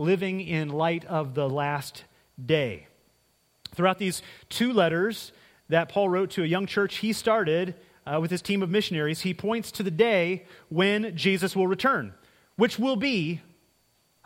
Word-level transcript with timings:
living 0.00 0.40
in 0.40 0.70
light 0.70 1.04
of 1.04 1.34
the 1.34 1.48
last 1.48 2.04
day. 2.44 2.86
Throughout 3.74 3.98
these 3.98 4.22
two 4.48 4.72
letters 4.72 5.30
that 5.68 5.88
Paul 5.88 6.08
wrote 6.08 6.30
to 6.32 6.42
a 6.42 6.46
young 6.46 6.66
church 6.66 6.96
he 6.96 7.12
started 7.12 7.74
uh, 8.06 8.18
with 8.20 8.30
his 8.30 8.42
team 8.42 8.62
of 8.62 8.70
missionaries, 8.70 9.20
he 9.20 9.34
points 9.34 9.70
to 9.72 9.82
the 9.82 9.90
day 9.90 10.46
when 10.70 11.14
Jesus 11.16 11.54
will 11.54 11.68
return, 11.68 12.14
which 12.56 12.78
will 12.78 12.96
be 12.96 13.40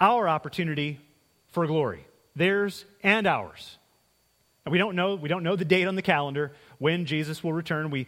our 0.00 0.28
opportunity 0.28 1.00
for 1.48 1.66
glory, 1.66 2.06
theirs 2.36 2.84
and 3.02 3.26
ours. 3.26 3.76
And 4.64 4.72
we 4.72 4.78
don't 4.78 4.96
know, 4.96 5.16
we 5.16 5.28
don't 5.28 5.42
know 5.42 5.56
the 5.56 5.64
date 5.64 5.86
on 5.86 5.96
the 5.96 6.02
calendar 6.02 6.52
when 6.78 7.04
Jesus 7.04 7.44
will 7.44 7.52
return. 7.52 7.90
We 7.90 8.06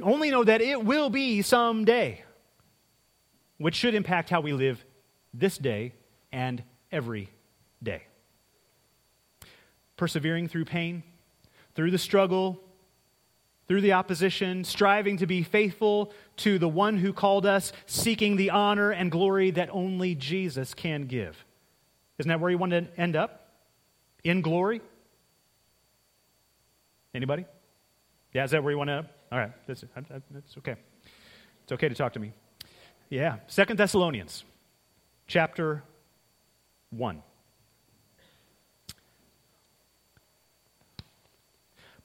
only 0.00 0.30
know 0.30 0.44
that 0.44 0.60
it 0.60 0.84
will 0.84 1.10
be 1.10 1.42
someday, 1.42 2.24
which 3.58 3.74
should 3.74 3.94
impact 3.94 4.30
how 4.30 4.40
we 4.40 4.52
live 4.52 4.82
this 5.34 5.58
day 5.58 5.92
and 6.32 6.62
every 6.90 7.30
day. 7.82 8.02
Persevering 9.96 10.48
through 10.48 10.64
pain, 10.64 11.02
through 11.74 11.90
the 11.90 11.98
struggle, 11.98 12.60
through 13.66 13.80
the 13.82 13.92
opposition, 13.92 14.64
striving 14.64 15.18
to 15.18 15.26
be 15.26 15.42
faithful 15.42 16.12
to 16.38 16.58
the 16.58 16.68
one 16.68 16.96
who 16.96 17.12
called 17.12 17.44
us, 17.44 17.72
seeking 17.86 18.36
the 18.36 18.50
honor 18.50 18.90
and 18.90 19.10
glory 19.10 19.50
that 19.50 19.68
only 19.70 20.14
Jesus 20.14 20.72
can 20.72 21.06
give. 21.06 21.44
Isn't 22.18 22.28
that 22.28 22.40
where 22.40 22.50
you 22.50 22.58
want 22.58 22.72
to 22.72 22.86
end 22.96 23.14
up? 23.14 23.52
In 24.24 24.40
glory? 24.40 24.80
Anybody? 27.14 27.44
Yeah, 28.32 28.44
is 28.44 28.50
that 28.52 28.62
where 28.62 28.72
you 28.72 28.78
want 28.78 28.88
to? 28.88 28.94
End 28.94 29.06
up? 29.06 29.12
All 29.30 29.38
right, 29.38 29.52
that's, 29.66 29.84
that's 30.30 30.56
okay. 30.58 30.76
It's 31.64 31.72
okay 31.72 31.88
to 31.88 31.94
talk 31.94 32.14
to 32.14 32.20
me. 32.20 32.32
Yeah, 33.10 33.36
Second 33.46 33.78
Thessalonians, 33.78 34.44
chapter 35.26 35.82
one. 36.90 37.22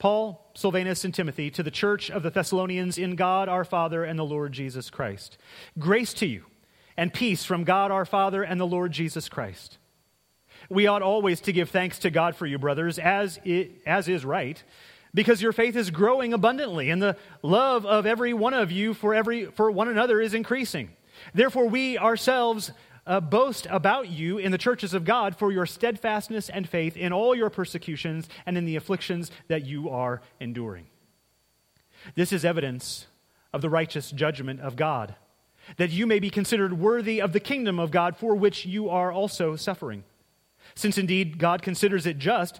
Paul, 0.03 0.51
Silvanus, 0.53 1.05
and 1.05 1.13
Timothy 1.13 1.49
to 1.51 1.63
the 1.63 1.71
church 1.71 2.11
of 2.11 2.23
the 2.23 2.29
Thessalonians 2.29 2.97
in 2.97 3.15
God 3.15 3.47
our 3.47 3.63
Father 3.63 4.03
and 4.03 4.19
the 4.19 4.25
Lord 4.25 4.51
Jesus 4.51 4.89
Christ. 4.89 5.37
Grace 5.79 6.13
to 6.15 6.25
you 6.25 6.43
and 6.97 7.13
peace 7.13 7.45
from 7.45 7.63
God 7.63 7.89
our 7.89 8.05
Father 8.05 8.43
and 8.43 8.59
the 8.59 8.67
Lord 8.67 8.91
Jesus 8.91 9.29
Christ. 9.29 9.77
We 10.69 10.87
ought 10.87 11.01
always 11.01 11.39
to 11.41 11.53
give 11.53 11.69
thanks 11.69 11.99
to 11.99 12.09
God 12.09 12.35
for 12.35 12.45
you, 12.45 12.57
brothers, 12.57 12.99
as, 12.99 13.39
it, 13.45 13.81
as 13.85 14.07
is 14.07 14.25
right 14.25 14.61
because 15.13 15.41
your 15.41 15.53
faith 15.53 15.75
is 15.75 15.89
growing 15.89 16.33
abundantly 16.33 16.89
and 16.89 17.01
the 17.01 17.15
love 17.41 17.85
of 17.85 18.05
every 18.05 18.33
one 18.33 18.53
of 18.53 18.71
you 18.71 18.93
for, 18.93 19.13
every, 19.13 19.45
for 19.45 19.71
one 19.71 19.87
another 19.87 20.19
is 20.19 20.33
increasing. 20.33 20.89
Therefore, 21.33 21.67
we 21.67 21.97
ourselves 21.97 22.71
uh, 23.05 23.19
boast 23.19 23.67
about 23.69 24.09
you 24.09 24.37
in 24.37 24.51
the 24.51 24.57
churches 24.57 24.93
of 24.93 25.05
God 25.05 25.35
for 25.35 25.51
your 25.51 25.65
steadfastness 25.65 26.49
and 26.49 26.67
faith 26.67 26.95
in 26.95 27.11
all 27.11 27.35
your 27.35 27.49
persecutions 27.49 28.29
and 28.45 28.57
in 28.57 28.65
the 28.65 28.75
afflictions 28.75 29.31
that 29.47 29.65
you 29.65 29.89
are 29.89 30.21
enduring. 30.39 30.87
This 32.15 32.33
is 32.33 32.45
evidence 32.45 33.07
of 33.51 33.61
the 33.61 33.69
righteous 33.69 34.11
judgment 34.11 34.59
of 34.61 34.75
God, 34.75 35.15
that 35.77 35.91
you 35.91 36.07
may 36.07 36.19
be 36.19 36.29
considered 36.29 36.79
worthy 36.79 37.21
of 37.21 37.33
the 37.33 37.39
kingdom 37.39 37.79
of 37.79 37.91
God 37.91 38.17
for 38.17 38.35
which 38.35 38.65
you 38.65 38.89
are 38.89 39.11
also 39.11 39.55
suffering. 39.55 40.03
Since 40.75 40.97
indeed 40.97 41.37
God 41.37 41.61
considers 41.61 42.05
it 42.05 42.17
just 42.17 42.59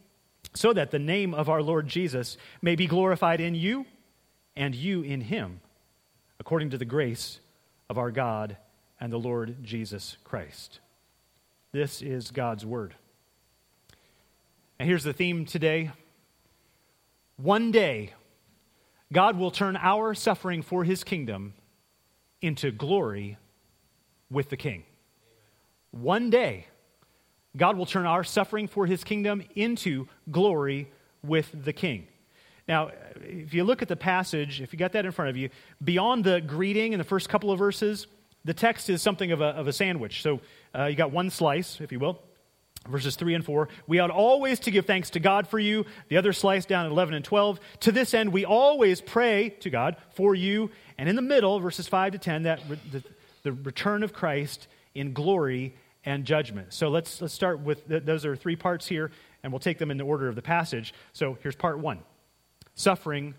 so 0.53 0.73
that 0.73 0.91
the 0.91 0.99
name 0.99 1.33
of 1.33 1.49
our 1.49 1.61
Lord 1.61 1.87
Jesus 1.87 2.37
may 2.61 2.75
be 2.75 2.87
glorified 2.87 3.39
in 3.39 3.55
you 3.55 3.85
and 4.55 4.75
you 4.75 5.01
in 5.01 5.21
him, 5.21 5.61
according 6.39 6.69
to 6.71 6.77
the 6.77 6.85
grace 6.85 7.39
of 7.89 7.97
our 7.97 8.11
God 8.11 8.57
and 8.99 9.11
the 9.11 9.17
Lord 9.17 9.63
Jesus 9.63 10.17
Christ. 10.23 10.79
This 11.71 12.01
is 12.01 12.31
God's 12.31 12.65
word. 12.65 12.95
And 14.77 14.87
here's 14.87 15.03
the 15.03 15.13
theme 15.13 15.45
today. 15.45 15.91
One 17.37 17.71
day, 17.71 18.13
God 19.13 19.37
will 19.37 19.51
turn 19.51 19.77
our 19.77 20.13
suffering 20.13 20.61
for 20.61 20.83
his 20.83 21.03
kingdom 21.03 21.53
into 22.41 22.71
glory 22.71 23.37
with 24.29 24.49
the 24.49 24.57
king. 24.57 24.83
One 25.91 26.29
day, 26.29 26.67
God 27.55 27.77
will 27.77 27.85
turn 27.85 28.05
our 28.05 28.23
suffering 28.23 28.67
for 28.67 28.85
his 28.85 29.03
kingdom 29.03 29.43
into 29.55 30.07
glory 30.29 30.89
with 31.23 31.49
the 31.65 31.73
king. 31.73 32.07
Now, 32.67 32.91
if 33.21 33.53
you 33.53 33.63
look 33.63 33.81
at 33.81 33.87
the 33.87 33.95
passage, 33.95 34.61
if 34.61 34.71
you 34.71 34.79
got 34.79 34.93
that 34.93 35.05
in 35.05 35.11
front 35.11 35.29
of 35.29 35.37
you, 35.37 35.49
beyond 35.83 36.23
the 36.23 36.39
greeting 36.39 36.93
in 36.93 36.99
the 36.99 37.03
first 37.03 37.27
couple 37.27 37.51
of 37.51 37.59
verses, 37.59 38.07
the 38.45 38.53
text 38.53 38.89
is 38.89 39.01
something 39.01 39.31
of 39.31 39.41
a, 39.41 39.47
of 39.47 39.67
a 39.67 39.73
sandwich. 39.73 40.21
So 40.21 40.39
uh, 40.73 40.85
you 40.85 40.95
got 40.95 41.11
one 41.11 41.29
slice, 41.29 41.81
if 41.81 41.91
you 41.91 41.99
will, 41.99 42.21
verses 42.87 43.15
3 43.15 43.35
and 43.35 43.45
4. 43.45 43.67
We 43.87 43.99
ought 43.99 44.09
always 44.09 44.59
to 44.61 44.71
give 44.71 44.85
thanks 44.85 45.09
to 45.11 45.19
God 45.19 45.47
for 45.47 45.59
you. 45.59 45.85
The 46.07 46.17
other 46.17 46.33
slice 46.33 46.65
down 46.65 46.85
at 46.85 46.91
11 46.91 47.13
and 47.13 47.25
12. 47.25 47.59
To 47.81 47.91
this 47.91 48.13
end, 48.13 48.31
we 48.31 48.45
always 48.45 49.01
pray 49.01 49.49
to 49.59 49.69
God 49.69 49.97
for 50.13 50.33
you. 50.33 50.71
And 50.97 51.09
in 51.09 51.15
the 51.15 51.21
middle, 51.21 51.59
verses 51.59 51.87
5 51.87 52.13
to 52.13 52.17
10, 52.17 52.43
that 52.43 52.61
re- 52.69 52.79
the, 52.91 53.03
the 53.43 53.51
return 53.51 54.03
of 54.03 54.13
Christ 54.13 54.67
in 54.95 55.13
glory 55.13 55.75
and 56.05 56.25
judgment. 56.25 56.73
So 56.73 56.89
let's, 56.89 57.21
let's 57.21 57.33
start 57.33 57.59
with 57.59 57.87
th- 57.87 58.03
those 58.03 58.25
are 58.25 58.35
three 58.35 58.55
parts 58.55 58.87
here, 58.87 59.11
and 59.43 59.51
we'll 59.51 59.59
take 59.59 59.77
them 59.77 59.91
in 59.91 59.97
the 59.97 60.03
order 60.03 60.27
of 60.27 60.35
the 60.35 60.41
passage. 60.41 60.93
So 61.13 61.37
here's 61.41 61.55
part 61.55 61.79
one 61.79 61.99
suffering 62.73 63.35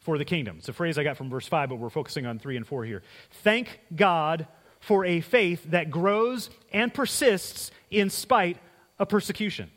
for 0.00 0.16
the 0.16 0.24
kingdom. 0.24 0.56
It's 0.58 0.68
a 0.68 0.72
phrase 0.72 0.96
I 0.98 1.04
got 1.04 1.16
from 1.16 1.28
verse 1.28 1.46
5, 1.46 1.68
but 1.68 1.76
we're 1.76 1.90
focusing 1.90 2.24
on 2.24 2.38
3 2.38 2.56
and 2.56 2.66
4 2.66 2.84
here. 2.84 3.02
Thank 3.42 3.80
God 3.94 4.46
for 4.80 5.04
a 5.04 5.20
faith 5.20 5.64
that 5.70 5.90
grows 5.90 6.50
and 6.72 6.94
persists 6.94 7.70
in 7.90 8.08
spite 8.08 8.56
of 8.98 9.08
persecution. 9.08 9.70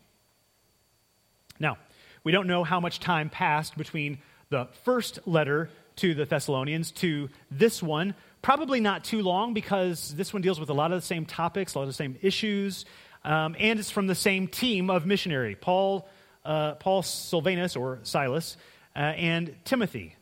Now, 1.59 1.78
we 2.24 2.31
don't 2.31 2.47
know 2.47 2.64
how 2.64 2.80
much 2.80 3.00
time 3.00 3.30
passed 3.30 3.75
between 3.78 4.20
the 4.50 4.68
first 4.84 5.20
letter 5.25 5.70
to 5.97 6.14
the 6.14 6.25
Thessalonians 6.25 6.91
to 6.91 7.30
this 7.50 7.81
one, 7.81 8.16
Probably 8.41 8.79
not 8.79 9.03
too 9.03 9.22
long 9.22 9.53
because 9.53 10.16
this 10.16 10.34
one 10.34 10.41
deals 10.41 10.59
with 10.59 10.69
a 10.69 10.74
lot 10.74 10.91
of 10.91 11.00
the 11.00 11.06
same 11.06 11.25
topics, 11.25 11.75
a 11.75 11.79
lot 11.79 11.84
of 11.84 11.90
the 11.90 11.94
same 11.94 12.18
issues, 12.22 12.85
um, 13.24 13.56
and 13.59 13.79
it's 13.79 13.91
from 13.91 14.07
the 14.07 14.16
same 14.16 14.47
team 14.47 14.90
of 14.90 15.06
missionary 15.06 15.56
Paul, 15.56 16.07
uh, 16.44 16.74
Paul 16.75 17.03
Silvanus 17.03 17.75
or 17.75 18.00
Silas, 18.02 18.57
uh, 18.96 19.00
and 19.00 19.56
Timothy. 19.63 20.16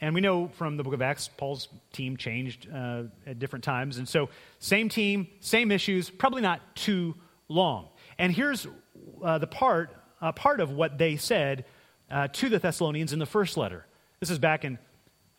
And 0.00 0.14
we 0.14 0.20
know 0.20 0.48
from 0.48 0.76
the 0.76 0.82
book 0.82 0.94
of 0.94 1.02
Acts, 1.02 1.28
Paul's 1.28 1.68
team 1.92 2.16
changed 2.16 2.68
uh, 2.72 3.04
at 3.26 3.38
different 3.38 3.64
times. 3.64 3.98
And 3.98 4.08
so, 4.08 4.30
same 4.60 4.88
team, 4.88 5.26
same 5.40 5.72
issues, 5.72 6.08
probably 6.08 6.40
not 6.40 6.60
too 6.76 7.16
long. 7.48 7.88
And 8.16 8.32
here's 8.32 8.66
uh, 9.22 9.38
the 9.38 9.46
part, 9.46 9.90
uh, 10.22 10.32
part 10.32 10.60
of 10.60 10.70
what 10.70 10.98
they 10.98 11.16
said 11.16 11.64
uh, 12.10 12.28
to 12.28 12.48
the 12.48 12.58
Thessalonians 12.58 13.12
in 13.12 13.18
the 13.18 13.26
first 13.26 13.56
letter. 13.56 13.84
This 14.20 14.30
is 14.30 14.38
back 14.38 14.64
in 14.64 14.78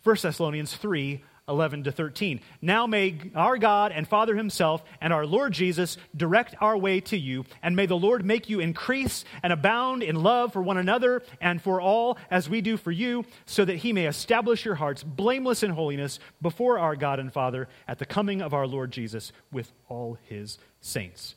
1 0.03 0.17
Thessalonians 0.21 0.75
3 0.75 1.23
11 1.49 1.83
to 1.85 1.91
13. 1.91 2.39
Now 2.61 2.87
may 2.87 3.17
our 3.35 3.57
God 3.57 3.91
and 3.91 4.07
Father 4.07 4.35
Himself 4.35 4.83
and 5.01 5.11
our 5.11 5.25
Lord 5.25 5.51
Jesus 5.51 5.97
direct 6.15 6.55
our 6.61 6.77
way 6.77 7.01
to 7.01 7.17
you, 7.17 7.45
and 7.61 7.75
may 7.75 7.87
the 7.87 7.97
Lord 7.97 8.23
make 8.23 8.49
you 8.49 8.59
increase 8.59 9.25
and 9.43 9.51
abound 9.51 10.03
in 10.03 10.15
love 10.15 10.53
for 10.53 10.61
one 10.61 10.77
another 10.77 11.23
and 11.41 11.61
for 11.61 11.81
all 11.81 12.17
as 12.29 12.49
we 12.49 12.61
do 12.61 12.77
for 12.77 12.91
you, 12.91 13.25
so 13.45 13.65
that 13.65 13.77
He 13.77 13.91
may 13.91 14.05
establish 14.05 14.63
your 14.63 14.75
hearts 14.75 15.03
blameless 15.03 15.63
in 15.63 15.71
holiness 15.71 16.19
before 16.41 16.79
our 16.79 16.95
God 16.95 17.19
and 17.19 17.33
Father 17.33 17.67
at 17.87 17.99
the 17.99 18.05
coming 18.05 18.41
of 18.41 18.53
our 18.53 18.67
Lord 18.67 18.91
Jesus 18.91 19.31
with 19.51 19.71
all 19.89 20.17
His 20.23 20.59
saints. 20.81 21.35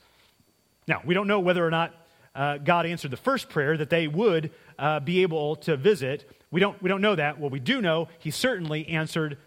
Now, 0.86 1.00
we 1.04 1.14
don't 1.14 1.26
know 1.26 1.40
whether 1.40 1.66
or 1.66 1.70
not 1.70 1.94
uh, 2.34 2.58
God 2.58 2.86
answered 2.86 3.10
the 3.10 3.16
first 3.16 3.48
prayer 3.48 3.76
that 3.76 3.90
they 3.90 4.08
would 4.08 4.50
uh, 4.78 5.00
be 5.00 5.22
able 5.22 5.56
to 5.56 5.76
visit. 5.76 6.28
We 6.50 6.60
don't, 6.60 6.80
we 6.82 6.88
don't 6.88 7.00
know 7.00 7.14
that. 7.14 7.38
What 7.38 7.50
we 7.50 7.60
do 7.60 7.80
know, 7.80 8.08
He 8.18 8.30
certainly 8.30 8.86
answered 8.88 9.38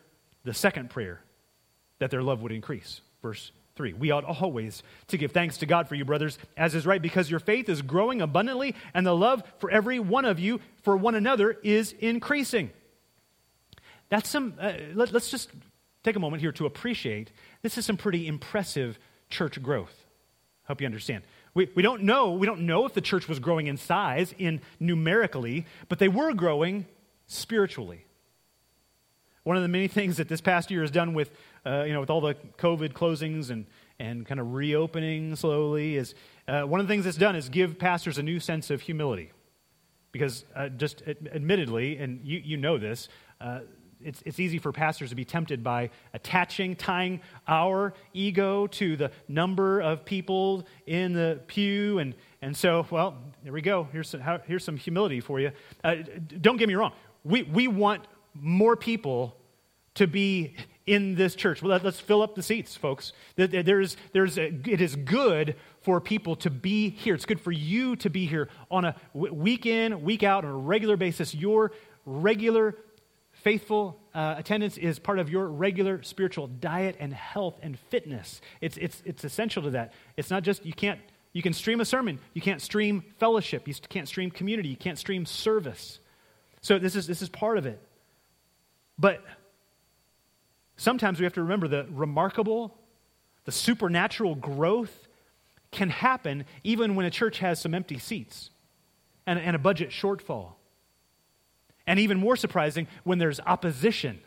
the 0.45 0.53
second 0.53 0.89
prayer 0.89 1.21
that 1.99 2.11
their 2.11 2.23
love 2.23 2.41
would 2.41 2.51
increase. 2.51 3.01
Verse 3.21 3.51
3. 3.75 3.93
We 3.93 4.11
ought 4.11 4.23
always 4.23 4.83
to 5.07 5.17
give 5.17 5.31
thanks 5.31 5.57
to 5.57 5.65
God 5.65 5.89
for 5.89 5.95
you, 5.95 6.05
brothers, 6.05 6.37
as 6.55 6.75
is 6.75 6.85
right, 6.85 7.01
because 7.01 7.29
your 7.29 7.41
faith 7.41 7.67
is 7.67 7.81
growing 7.81 8.21
abundantly, 8.21 8.73
and 8.93 9.05
the 9.05 9.15
love 9.15 9.43
for 9.57 9.69
every 9.69 9.99
one 9.99 10.23
of 10.23 10.39
you 10.39 10.61
for 10.83 10.95
one 10.95 11.15
another 11.15 11.57
is 11.63 11.93
increasing. 11.99 12.71
That's 14.09 14.29
some, 14.29 14.53
uh, 14.61 14.73
let, 14.93 15.11
let's 15.11 15.29
just 15.29 15.49
take 16.03 16.15
a 16.15 16.19
moment 16.19 16.41
here 16.41 16.51
to 16.53 16.65
appreciate 16.65 17.31
this 17.63 17.77
is 17.77 17.85
some 17.85 17.97
pretty 17.97 18.27
impressive 18.27 18.97
church 19.29 19.61
growth. 19.61 20.05
Hope 20.65 20.79
you 20.79 20.85
understand. 20.85 21.23
We, 21.53 21.69
we 21.75 21.81
don't 21.81 22.03
know, 22.03 22.33
we 22.33 22.45
don't 22.45 22.61
know 22.61 22.85
if 22.85 22.93
the 22.93 23.01
church 23.01 23.27
was 23.27 23.39
growing 23.39 23.67
in 23.67 23.77
size, 23.77 24.33
in 24.37 24.61
numerically, 24.79 25.65
but 25.89 25.99
they 25.99 26.07
were 26.07 26.33
growing 26.33 26.85
spiritually. 27.27 28.04
One 29.45 29.57
of 29.57 29.61
the 29.61 29.69
many 29.69 29.87
things 29.87 30.17
that 30.17 30.27
this 30.27 30.41
past 30.41 30.71
year 30.71 30.81
has 30.81 30.89
done 30.89 31.13
with, 31.13 31.29
uh, 31.67 31.83
you 31.83 31.93
know, 31.93 31.99
with 31.99 32.09
all 32.09 32.19
the 32.19 32.33
COVID 32.57 32.93
closings 32.93 33.51
and, 33.51 33.67
and 33.99 34.25
kind 34.25 34.39
of 34.39 34.55
reopening 34.55 35.35
slowly 35.35 35.97
is 35.97 36.15
uh, 36.47 36.63
one 36.63 36.79
of 36.79 36.87
the 36.87 36.91
things 36.91 37.05
it's 37.05 37.15
done 37.15 37.35
is 37.35 37.47
give 37.47 37.77
pastors 37.77 38.17
a 38.17 38.23
new 38.23 38.39
sense 38.39 38.71
of 38.71 38.81
humility. 38.81 39.31
Because 40.11 40.45
uh, 40.55 40.69
just 40.69 41.03
admittedly, 41.07 41.97
and 41.97 42.21
you, 42.23 42.41
you 42.43 42.57
know 42.57 42.79
this, 42.79 43.07
uh, 43.39 43.59
it's, 44.03 44.23
it's 44.25 44.39
easy 44.39 44.57
for 44.57 44.71
pastors 44.71 45.11
to 45.11 45.15
be 45.15 45.25
tempted 45.25 45.63
by 45.63 45.91
attaching, 46.15 46.75
tying 46.75 47.21
our 47.47 47.93
ego 48.13 48.65
to 48.65 48.95
the 48.95 49.11
number 49.27 49.79
of 49.79 50.05
people 50.05 50.65
in 50.87 51.13
the 51.13 51.39
pew. 51.45 51.99
And, 51.99 52.15
and 52.41 52.57
so, 52.57 52.87
well, 52.89 53.15
there 53.43 53.53
we 53.53 53.61
go. 53.61 53.87
Here's 53.91 54.09
some, 54.09 54.21
here's 54.47 54.63
some 54.63 54.77
humility 54.77 55.19
for 55.19 55.39
you. 55.39 55.51
Uh, 55.83 55.97
don't 56.41 56.57
get 56.57 56.67
me 56.67 56.73
wrong. 56.73 56.93
We, 57.23 57.43
we 57.43 57.67
want 57.67 58.07
more 58.35 58.75
people 58.75 59.35
to 59.95 60.07
be 60.07 60.55
in 60.85 61.15
this 61.15 61.35
church. 61.35 61.63
Well, 61.63 61.79
let's 61.83 61.99
fill 61.99 62.21
up 62.21 62.35
the 62.35 62.43
seats, 62.43 62.75
folks. 62.75 63.13
There's, 63.37 63.97
there's 64.11 64.37
a, 64.37 64.53
it 64.69 64.81
is 64.81 64.95
good 64.95 65.55
for 65.81 65.99
people 65.99 66.35
to 66.37 66.49
be 66.49 66.89
here. 66.89 67.15
It's 67.15 67.25
good 67.25 67.39
for 67.39 67.51
you 67.51 67.95
to 67.97 68.09
be 68.09 68.25
here 68.25 68.49
on 68.69 68.85
a 68.85 68.95
week 69.13 69.65
in, 69.65 70.03
week 70.03 70.23
out, 70.23 70.45
on 70.45 70.51
a 70.51 70.57
regular 70.57 70.97
basis. 70.97 71.33
Your 71.33 71.71
regular 72.05 72.75
faithful 73.31 73.99
uh, 74.13 74.35
attendance 74.37 74.77
is 74.77 74.99
part 74.99 75.19
of 75.19 75.29
your 75.29 75.47
regular 75.47 76.03
spiritual 76.03 76.47
diet 76.47 76.95
and 76.99 77.13
health 77.13 77.59
and 77.61 77.79
fitness. 77.89 78.41
It's, 78.61 78.77
it's, 78.77 79.01
it's 79.05 79.23
essential 79.23 79.63
to 79.63 79.71
that. 79.71 79.93
It's 80.17 80.29
not 80.29 80.43
just, 80.43 80.65
you 80.65 80.73
can't, 80.73 80.99
you 81.31 81.41
can 81.41 81.53
stream 81.53 81.79
a 81.81 81.85
sermon, 81.85 82.19
you 82.33 82.41
can't 82.41 82.61
stream 82.61 83.03
fellowship, 83.19 83.67
you 83.67 83.73
can't 83.89 84.07
stream 84.07 84.31
community, 84.31 84.69
you 84.69 84.77
can't 84.77 84.97
stream 84.97 85.25
service. 85.25 85.99
So 86.61 86.79
this 86.79 86.95
is, 86.95 87.07
this 87.07 87.21
is 87.21 87.29
part 87.29 87.57
of 87.57 87.65
it. 87.65 87.79
But 88.97 89.23
sometimes 90.77 91.19
we 91.19 91.25
have 91.25 91.33
to 91.33 91.41
remember 91.41 91.67
the 91.67 91.85
remarkable, 91.91 92.77
the 93.45 93.51
supernatural 93.51 94.35
growth 94.35 95.07
can 95.71 95.89
happen 95.89 96.45
even 96.63 96.95
when 96.95 97.05
a 97.05 97.11
church 97.11 97.39
has 97.39 97.59
some 97.59 97.73
empty 97.73 97.99
seats 97.99 98.49
and, 99.25 99.39
and 99.39 99.55
a 99.55 99.59
budget 99.59 99.89
shortfall. 99.89 100.53
And 101.87 101.99
even 101.99 102.17
more 102.17 102.35
surprising, 102.35 102.87
when 103.03 103.19
there's 103.19 103.39
opposition 103.39 104.19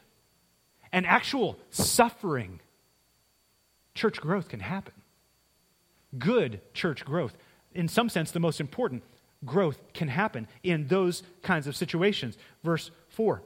and 0.93 1.06
actual 1.06 1.59
suffering, 1.71 2.61
church 3.94 4.21
growth 4.21 4.49
can 4.49 4.61
happen. 4.61 4.94
Good 6.19 6.61
church 6.73 7.05
growth, 7.05 7.37
in 7.75 7.88
some 7.88 8.09
sense, 8.09 8.31
the 8.31 8.41
most 8.41 8.61
important 8.61 9.03
growth 9.44 9.81
can 9.93 10.09
happen 10.09 10.49
in 10.62 10.87
those 10.87 11.23
kinds 11.43 11.67
of 11.67 11.76
situations. 11.76 12.37
Verse 12.62 12.91
4. 13.11 13.43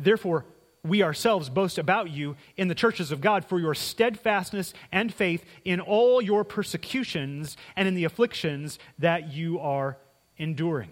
Therefore, 0.00 0.46
we 0.82 1.02
ourselves 1.02 1.50
boast 1.50 1.78
about 1.78 2.10
you 2.10 2.36
in 2.56 2.68
the 2.68 2.74
churches 2.74 3.12
of 3.12 3.20
God 3.20 3.44
for 3.44 3.60
your 3.60 3.74
steadfastness 3.74 4.72
and 4.90 5.12
faith 5.12 5.44
in 5.64 5.80
all 5.80 6.22
your 6.22 6.42
persecutions 6.42 7.56
and 7.76 7.86
in 7.86 7.94
the 7.94 8.04
afflictions 8.04 8.78
that 8.98 9.32
you 9.32 9.60
are 9.60 9.98
enduring. 10.38 10.90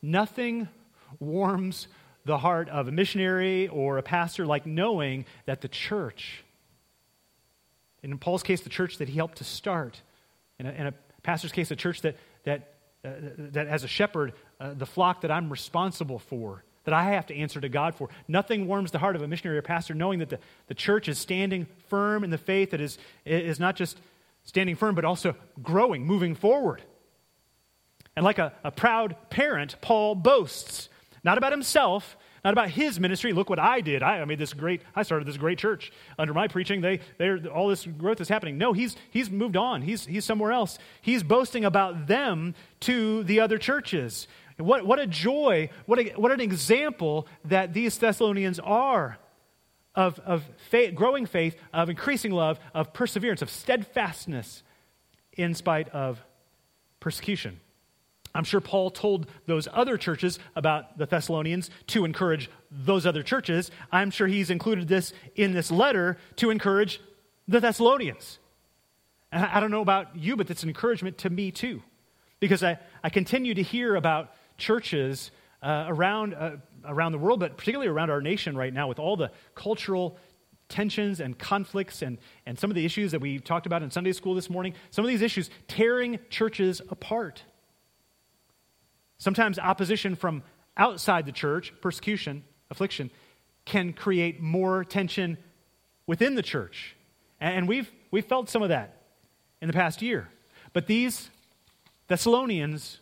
Nothing 0.00 0.68
warms 1.20 1.88
the 2.24 2.38
heart 2.38 2.68
of 2.68 2.88
a 2.88 2.92
missionary 2.92 3.68
or 3.68 3.98
a 3.98 4.02
pastor 4.02 4.46
like 4.46 4.66
knowing 4.66 5.26
that 5.46 5.60
the 5.60 5.68
church, 5.68 6.44
in 8.02 8.16
Paul's 8.18 8.42
case, 8.42 8.62
the 8.62 8.70
church 8.70 8.98
that 8.98 9.08
he 9.08 9.16
helped 9.16 9.38
to 9.38 9.44
start, 9.44 10.00
in 10.58 10.66
a, 10.66 10.70
in 10.70 10.86
a 10.86 10.94
pastor's 11.22 11.52
case, 11.52 11.70
a 11.70 11.76
church 11.76 12.00
that, 12.02 12.16
that, 12.44 12.74
uh, 13.04 13.10
that 13.36 13.66
as 13.66 13.84
a 13.84 13.88
shepherd, 13.88 14.32
uh, 14.60 14.72
the 14.74 14.86
flock 14.86 15.22
that 15.22 15.30
I'm 15.30 15.50
responsible 15.50 16.18
for, 16.18 16.64
that 16.88 16.94
I 16.94 17.04
have 17.04 17.26
to 17.26 17.36
answer 17.36 17.60
to 17.60 17.68
God 17.68 17.94
for. 17.94 18.08
Nothing 18.28 18.66
warms 18.66 18.92
the 18.92 18.98
heart 18.98 19.14
of 19.14 19.20
a 19.20 19.28
missionary 19.28 19.58
or 19.58 19.62
pastor 19.62 19.92
knowing 19.92 20.20
that 20.20 20.30
the, 20.30 20.38
the 20.68 20.74
church 20.74 21.06
is 21.06 21.18
standing 21.18 21.66
firm 21.88 22.24
in 22.24 22.30
the 22.30 22.38
faith, 22.38 22.70
that 22.70 22.80
is, 22.80 22.96
is 23.26 23.60
not 23.60 23.76
just 23.76 23.98
standing 24.44 24.74
firm, 24.74 24.94
but 24.94 25.04
also 25.04 25.34
growing, 25.62 26.06
moving 26.06 26.34
forward. 26.34 26.80
And 28.16 28.24
like 28.24 28.38
a, 28.38 28.54
a 28.64 28.70
proud 28.70 29.16
parent, 29.28 29.76
Paul 29.82 30.14
boasts, 30.14 30.88
not 31.22 31.36
about 31.36 31.52
himself, 31.52 32.16
not 32.42 32.54
about 32.54 32.70
his 32.70 32.98
ministry. 32.98 33.34
Look 33.34 33.50
what 33.50 33.58
I 33.58 33.82
did. 33.82 34.02
I, 34.02 34.20
I 34.20 34.24
made 34.24 34.38
this 34.38 34.54
great, 34.54 34.80
I 34.96 35.02
started 35.02 35.28
this 35.28 35.36
great 35.36 35.58
church. 35.58 35.92
Under 36.18 36.32
my 36.32 36.48
preaching, 36.48 36.80
they, 36.80 37.00
all 37.52 37.68
this 37.68 37.84
growth 37.84 38.22
is 38.22 38.30
happening. 38.30 38.56
No, 38.56 38.72
he's, 38.72 38.96
he's 39.10 39.28
moved 39.28 39.58
on. 39.58 39.82
He's, 39.82 40.06
he's 40.06 40.24
somewhere 40.24 40.52
else. 40.52 40.78
He's 41.02 41.22
boasting 41.22 41.66
about 41.66 42.06
them 42.06 42.54
to 42.80 43.24
the 43.24 43.40
other 43.40 43.58
churches. 43.58 44.26
What, 44.58 44.84
what 44.84 44.98
a 44.98 45.06
joy, 45.06 45.70
what, 45.86 45.98
a, 45.98 46.04
what 46.16 46.32
an 46.32 46.40
example 46.40 47.26
that 47.44 47.72
these 47.72 47.96
Thessalonians 47.96 48.58
are 48.58 49.18
of, 49.94 50.18
of 50.20 50.44
faith, 50.68 50.94
growing 50.94 51.26
faith, 51.26 51.56
of 51.72 51.88
increasing 51.88 52.32
love, 52.32 52.58
of 52.74 52.92
perseverance, 52.92 53.40
of 53.40 53.50
steadfastness 53.50 54.62
in 55.32 55.54
spite 55.54 55.88
of 55.90 56.22
persecution. 57.00 57.60
I'm 58.34 58.44
sure 58.44 58.60
Paul 58.60 58.90
told 58.90 59.26
those 59.46 59.68
other 59.72 59.96
churches 59.96 60.38
about 60.54 60.98
the 60.98 61.06
Thessalonians 61.06 61.70
to 61.88 62.04
encourage 62.04 62.50
those 62.70 63.06
other 63.06 63.22
churches. 63.22 63.70
I'm 63.90 64.10
sure 64.10 64.26
he's 64.26 64.50
included 64.50 64.88
this 64.88 65.12
in 65.34 65.52
this 65.52 65.70
letter 65.70 66.18
to 66.36 66.50
encourage 66.50 67.00
the 67.46 67.60
Thessalonians. 67.60 68.38
And 69.32 69.44
I 69.44 69.60
don't 69.60 69.70
know 69.70 69.82
about 69.82 70.16
you, 70.16 70.36
but 70.36 70.50
it's 70.50 70.62
an 70.62 70.68
encouragement 70.68 71.18
to 71.18 71.30
me 71.30 71.50
too. 71.50 71.82
Because 72.40 72.62
I, 72.62 72.78
I 73.02 73.10
continue 73.10 73.54
to 73.54 73.62
hear 73.62 73.96
about 73.96 74.32
churches 74.58 75.30
uh, 75.62 75.86
around, 75.88 76.34
uh, 76.34 76.56
around 76.84 77.12
the 77.12 77.18
world, 77.18 77.40
but 77.40 77.56
particularly 77.56 77.88
around 77.88 78.10
our 78.10 78.20
nation 78.20 78.56
right 78.56 78.72
now, 78.72 78.88
with 78.88 78.98
all 78.98 79.16
the 79.16 79.30
cultural 79.54 80.18
tensions 80.68 81.20
and 81.20 81.38
conflicts 81.38 82.02
and, 82.02 82.18
and 82.44 82.58
some 82.58 82.70
of 82.70 82.74
the 82.74 82.84
issues 82.84 83.12
that 83.12 83.20
we 83.20 83.38
talked 83.38 83.66
about 83.66 83.82
in 83.82 83.90
Sunday 83.90 84.12
school 84.12 84.34
this 84.34 84.50
morning, 84.50 84.74
some 84.90 85.04
of 85.04 85.08
these 85.08 85.22
issues 85.22 85.50
tearing 85.66 86.18
churches 86.28 86.82
apart. 86.90 87.42
Sometimes 89.16 89.58
opposition 89.58 90.14
from 90.14 90.42
outside 90.76 91.26
the 91.26 91.32
church, 91.32 91.72
persecution, 91.80 92.44
affliction, 92.70 93.10
can 93.64 93.92
create 93.92 94.40
more 94.40 94.84
tension 94.84 95.38
within 96.06 96.34
the 96.34 96.42
church. 96.42 96.96
And 97.40 97.66
we've, 97.66 97.90
we've 98.10 98.24
felt 98.24 98.48
some 98.48 98.62
of 98.62 98.68
that 98.68 99.02
in 99.60 99.66
the 99.66 99.72
past 99.72 100.02
year. 100.02 100.28
But 100.72 100.86
these 100.86 101.30
Thessalonians 102.06 103.00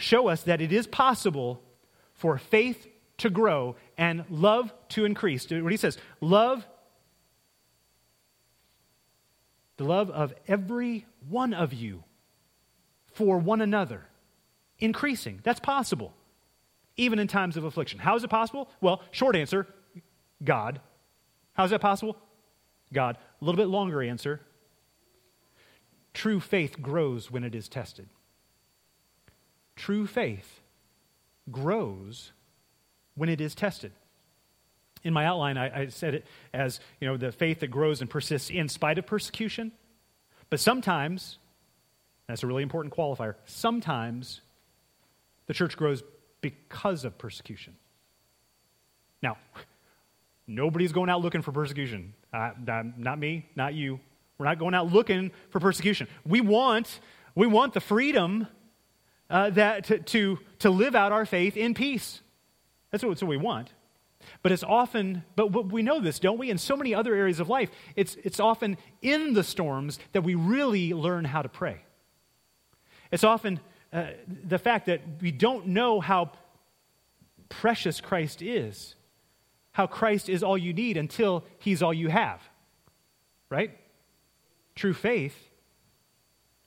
show 0.00 0.28
us 0.28 0.42
that 0.42 0.60
it 0.60 0.72
is 0.72 0.86
possible 0.86 1.62
for 2.14 2.38
faith 2.38 2.86
to 3.18 3.30
grow 3.30 3.76
and 3.96 4.24
love 4.30 4.72
to 4.90 5.04
increase. 5.04 5.48
What 5.50 5.70
he 5.70 5.76
says, 5.76 5.98
love, 6.20 6.66
the 9.76 9.84
love 9.84 10.10
of 10.10 10.34
every 10.48 11.06
one 11.28 11.54
of 11.54 11.72
you 11.72 12.04
for 13.12 13.38
one 13.38 13.60
another 13.60 14.06
increasing. 14.78 15.40
That's 15.42 15.60
possible, 15.60 16.14
even 16.96 17.18
in 17.18 17.28
times 17.28 17.56
of 17.56 17.64
affliction. 17.64 17.98
How 17.98 18.16
is 18.16 18.24
it 18.24 18.30
possible? 18.30 18.70
Well, 18.80 19.02
short 19.10 19.36
answer 19.36 19.66
God. 20.42 20.80
How 21.52 21.64
is 21.64 21.70
that 21.70 21.80
possible? 21.80 22.16
God. 22.92 23.16
A 23.40 23.44
little 23.44 23.58
bit 23.58 23.68
longer 23.68 24.02
answer 24.02 24.40
true 26.12 26.40
faith 26.40 26.80
grows 26.82 27.30
when 27.30 27.44
it 27.44 27.54
is 27.54 27.68
tested. 27.68 28.08
True 29.80 30.06
faith 30.06 30.60
grows 31.50 32.32
when 33.14 33.30
it 33.30 33.40
is 33.40 33.54
tested. 33.54 33.92
In 35.02 35.14
my 35.14 35.24
outline, 35.24 35.56
I, 35.56 35.80
I, 35.80 35.86
said 35.86 36.14
it 36.14 36.26
as 36.52 36.80
you 37.00 37.08
know 37.08 37.16
the 37.16 37.32
faith 37.32 37.60
that 37.60 37.68
grows 37.68 38.02
and 38.02 38.10
persists 38.10 38.50
in 38.50 38.68
spite 38.68 38.98
of 38.98 39.06
persecution. 39.06 39.72
But 40.50 40.60
sometimes, 40.60 41.38
that's 42.26 42.42
a 42.42 42.46
really 42.46 42.62
important 42.62 42.94
qualifier. 42.94 43.36
Sometimes 43.46 44.42
the 45.46 45.54
church 45.54 45.78
grows 45.78 46.02
because 46.42 47.06
of 47.06 47.16
persecution. 47.16 47.74
Now, 49.22 49.38
nobody's 50.46 50.92
going 50.92 51.08
out 51.08 51.22
looking 51.22 51.40
for 51.40 51.52
persecution. 51.52 52.12
Uh, 52.34 52.50
not 52.98 53.18
me, 53.18 53.48
not 53.56 53.72
you. 53.72 53.98
We're 54.36 54.44
not 54.44 54.58
going 54.58 54.74
out 54.74 54.92
looking 54.92 55.30
for 55.48 55.58
persecution. 55.58 56.06
We 56.26 56.42
want, 56.42 57.00
we 57.34 57.46
want 57.46 57.72
the 57.72 57.80
freedom 57.80 58.46
uh, 59.30 59.50
that 59.50 59.84
to, 59.84 59.98
to, 59.98 60.38
to 60.58 60.70
live 60.70 60.94
out 60.94 61.12
our 61.12 61.24
faith 61.24 61.56
in 61.56 61.72
peace. 61.72 62.20
That's 62.90 63.04
what, 63.04 63.10
that's 63.10 63.22
what 63.22 63.28
we 63.28 63.36
want. 63.36 63.70
But 64.42 64.52
it's 64.52 64.62
often, 64.62 65.24
but 65.36 65.48
we 65.72 65.82
know 65.82 66.00
this, 66.00 66.18
don't 66.18 66.38
we? 66.38 66.50
In 66.50 66.58
so 66.58 66.76
many 66.76 66.94
other 66.94 67.14
areas 67.14 67.40
of 67.40 67.48
life, 67.48 67.70
it's, 67.96 68.16
it's 68.22 68.40
often 68.40 68.76
in 69.00 69.32
the 69.32 69.42
storms 69.44 69.98
that 70.12 70.22
we 70.22 70.34
really 70.34 70.92
learn 70.92 71.24
how 71.24 71.42
to 71.42 71.48
pray. 71.48 71.80
It's 73.10 73.24
often 73.24 73.60
uh, 73.92 74.08
the 74.46 74.58
fact 74.58 74.86
that 74.86 75.00
we 75.20 75.30
don't 75.30 75.68
know 75.68 76.00
how 76.00 76.32
precious 77.48 78.00
Christ 78.00 78.42
is, 78.42 78.94
how 79.72 79.86
Christ 79.86 80.28
is 80.28 80.42
all 80.42 80.58
you 80.58 80.72
need 80.72 80.96
until 80.96 81.44
he's 81.58 81.82
all 81.82 81.94
you 81.94 82.08
have. 82.08 82.40
Right? 83.48 83.76
True 84.74 84.94
faith 84.94 85.36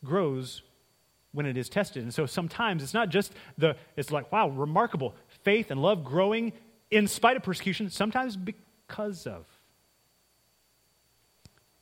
grows 0.04 0.64
when 1.34 1.46
it 1.46 1.58
is 1.58 1.68
tested. 1.68 2.04
And 2.04 2.14
so 2.14 2.26
sometimes 2.26 2.84
it's 2.84 2.94
not 2.94 3.10
just 3.10 3.34
the, 3.58 3.76
it's 3.98 4.12
like, 4.12 4.32
wow, 4.32 4.50
remarkable 4.50 5.16
faith 5.44 5.72
and 5.72 5.82
love 5.82 6.04
growing 6.04 6.54
in 6.92 7.08
spite 7.08 7.36
of 7.36 7.44
persecution, 7.44 7.90
sometimes 7.90 8.38
because 8.38 9.28
of. 9.28 9.46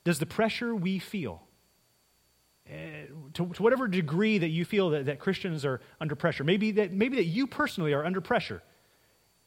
Does 0.04 0.18
the 0.20 0.26
pressure 0.26 0.74
we 0.74 0.98
feel, 0.98 1.44
uh, 2.68 2.74
to, 3.34 3.48
to, 3.54 3.62
whatever 3.62 3.88
degree 3.88 4.38
that 4.38 4.48
you 4.48 4.66
feel 4.66 4.92
that, 4.92 5.06
that 5.06 5.20
Christians 5.20 5.64
are 5.66 5.82
under 6.00 6.16
pressure, 6.16 6.44
maybe 6.44 6.72
that, 6.72 6.92
maybe 6.92 7.18
that 7.18 7.26
you 7.26 7.46
personally 7.46 7.94
are 7.94 8.04
under 8.04 8.22
pressure 8.22 8.64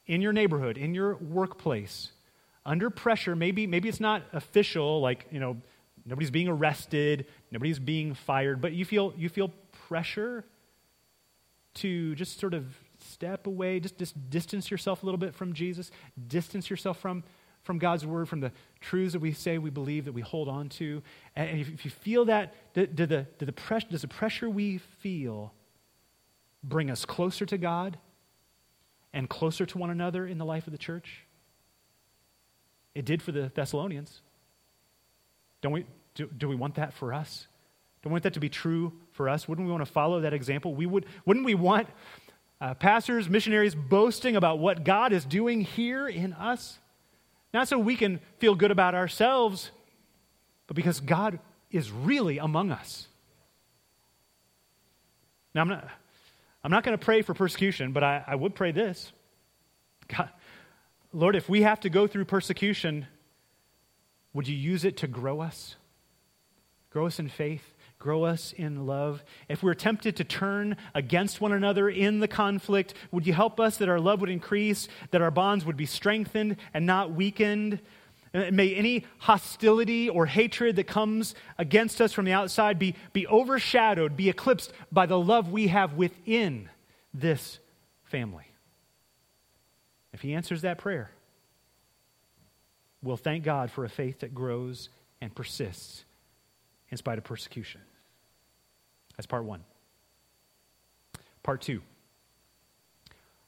in 0.06 0.20
your 0.20 0.32
neighborhood, 0.32 0.76
in 0.76 0.94
your 0.94 1.16
workplace, 1.16 2.12
under 2.66 2.90
pressure, 2.90 3.34
maybe, 3.34 3.66
maybe 3.66 3.88
it's 3.88 4.00
not 4.00 4.23
official, 4.32 5.00
like, 5.00 5.26
you 5.30 5.40
know, 5.40 5.56
nobody's 6.04 6.30
being 6.30 6.49
arrested, 6.49 7.26
nobody's 7.50 7.78
being 7.78 8.14
fired, 8.14 8.61
but 8.61 8.73
you 8.73 8.84
feel, 8.84 9.14
you 9.16 9.28
feel 9.28 9.50
pressure 9.88 10.45
to 11.75 12.14
just 12.14 12.38
sort 12.38 12.55
of 12.55 12.67
step 12.99 13.47
away, 13.47 13.81
just, 13.81 13.99
just 13.99 14.31
distance 14.31 14.71
yourself 14.71 15.03
a 15.03 15.07
little 15.07 15.19
bit 15.19 15.35
from 15.35 15.53
Jesus, 15.53 15.91
distance 16.29 16.71
yourself 16.71 16.99
from, 16.99 17.25
from 17.62 17.79
God's 17.79 18.07
word, 18.07 18.29
from 18.29 18.41
the 18.41 18.53
truths 18.81 19.12
that 19.12 19.19
we 19.19 19.33
say 19.33 19.59
we 19.59 19.71
believe, 19.71 20.05
that 20.05 20.12
we 20.12 20.23
hold 20.23 20.49
on 20.49 20.69
to. 20.71 21.03
And 21.35 21.61
if, 21.61 21.69
if 21.73 21.85
you 21.85 21.91
feel 21.91 22.25
that, 22.26 22.55
do, 22.75 22.87
do 22.87 23.07
the, 23.07 23.26
do 23.38 23.47
the 23.47 23.85
does 23.91 24.03
the 24.03 24.09
pressure 24.09 24.49
we 24.49 24.79
feel 24.79 25.53
bring 26.62 26.91
us 26.91 27.05
closer 27.05 27.45
to 27.47 27.59
God 27.59 27.99
and 29.12 29.29
closer 29.29 29.67
to 29.67 29.79
one 29.79 29.91
another 29.91 30.26
in 30.26 30.38
the 30.38 30.45
life 30.45 30.67
of 30.67 30.73
the 30.73 30.79
church? 30.79 31.25
It 32.95 33.05
did 33.05 33.23
for 33.23 33.33
the 33.33 33.50
Thessalonians. 33.55 34.21
Don't 35.61 35.73
we, 35.73 35.85
do, 36.14 36.26
do 36.26 36.49
we 36.49 36.55
want 36.55 36.76
that 36.76 36.93
for 36.93 37.12
us? 37.12 37.49
Don't 38.03 38.11
we 38.11 38.14
want 38.14 38.23
that 38.23 38.35
to 38.35 38.41
be 38.41 38.49
true 38.49 38.93
for 39.14 39.28
us? 39.28 39.49
Wouldn't 39.49 39.66
we 39.66 39.73
want 39.73 39.85
to 39.85 39.90
follow 39.90 40.21
that 40.21 40.35
example? 40.35 40.75
We 40.75 40.87
would, 40.87 41.06
wouldn't 41.25 41.47
we 41.47 41.54
want 41.54 41.88
uh, 42.61 42.75
pastors, 42.75 43.28
missionaries 43.28 43.75
boasting 43.75 44.37
about 44.37 44.59
what 44.59 44.85
God 44.85 45.12
is 45.12 45.25
doing 45.25 45.62
here 45.62 46.09
in 46.09 46.33
us. 46.33 46.78
Not 47.52 47.68
so 47.68 47.78
we 47.78 47.97
can 47.97 48.21
feel 48.38 48.54
good 48.54 48.71
about 48.71 48.94
ourselves, 48.94 49.71
but 50.66 50.75
because 50.75 51.00
God 51.00 51.38
is 51.71 51.90
really 51.90 52.38
among 52.38 52.71
us. 52.71 53.06
Now, 55.54 55.61
I'm 55.61 55.68
not, 55.68 55.88
I'm 56.64 56.71
not 56.71 56.85
going 56.85 56.97
to 56.99 57.04
pray 57.04 57.23
for 57.23 57.35
persecution, 57.35 57.92
but 57.92 58.02
I, 58.02 58.25
I 58.26 58.35
would 58.35 58.54
pray 58.54 58.73
this 58.73 59.12
God, 60.09 60.30
Lord, 61.12 61.37
if 61.37 61.49
we 61.49 61.62
have 61.62 61.80
to 61.80 61.90
go 61.90 62.06
through 62.06 62.25
persecution, 62.25 63.06
would 64.33 64.49
you 64.49 64.56
use 64.56 64.85
it 64.85 64.97
to 64.99 65.06
grow 65.06 65.40
us? 65.40 65.76
Grow 66.90 67.06
us 67.06 67.18
in 67.18 67.28
faith? 67.28 67.74
Grow 68.04 68.25
us 68.25 68.52
in 68.52 68.84
love. 68.84 69.25
If 69.49 69.62
we're 69.62 69.73
tempted 69.73 70.16
to 70.16 70.25
turn 70.25 70.76
against 70.94 71.40
one 71.40 71.52
another 71.52 71.88
in 71.88 72.20
the 72.20 72.28
conflict, 72.28 72.92
would 73.11 73.26
you 73.26 73.32
help 73.32 73.58
us 73.58 73.78
that 73.78 73.88
our 73.88 73.99
love 73.99 74.20
would 74.20 74.28
increase, 74.28 74.88
that 75.11 75.23
our 75.23 75.30
bonds 75.30 75.64
would 75.64 75.78
be 75.78 75.87
strengthened 75.87 76.58
and 76.75 76.84
not 76.84 77.12
weakened? 77.12 77.80
Uh, 78.34 78.50
may 78.52 78.75
any 78.75 79.06
hostility 79.20 80.11
or 80.11 80.26
hatred 80.26 80.76
that 80.76 80.87
comes 80.87 81.34
against 81.56 82.02
us 82.02 82.12
from 82.12 82.26
the 82.26 82.32
outside 82.32 82.78
be, 82.78 82.94
be 83.14 83.26
overshadowed, 83.26 84.18
be 84.18 84.28
eclipsed 84.28 84.75
by 84.92 85.06
the 85.06 85.18
love 85.18 85.50
we 85.50 85.68
have 85.68 85.94
within 85.94 86.68
this 87.14 87.58
family. 88.02 88.44
If 90.12 90.20
he 90.20 90.34
answers 90.34 90.61
that 90.61 90.76
prayer, 90.76 91.11
we'll 93.02 93.16
thank 93.16 93.44
God 93.44 93.70
for 93.70 93.87
a 93.87 93.88
faith 93.88 94.20
that 94.20 94.34
grows 94.34 94.90
and 95.23 95.34
persists 95.34 96.04
in 96.90 96.99
spite 96.99 97.16
of 97.16 97.25
persecution. 97.25 97.80
That's 99.16 99.26
part 99.26 99.44
one. 99.44 99.64
Part 101.42 101.62
two. 101.62 101.83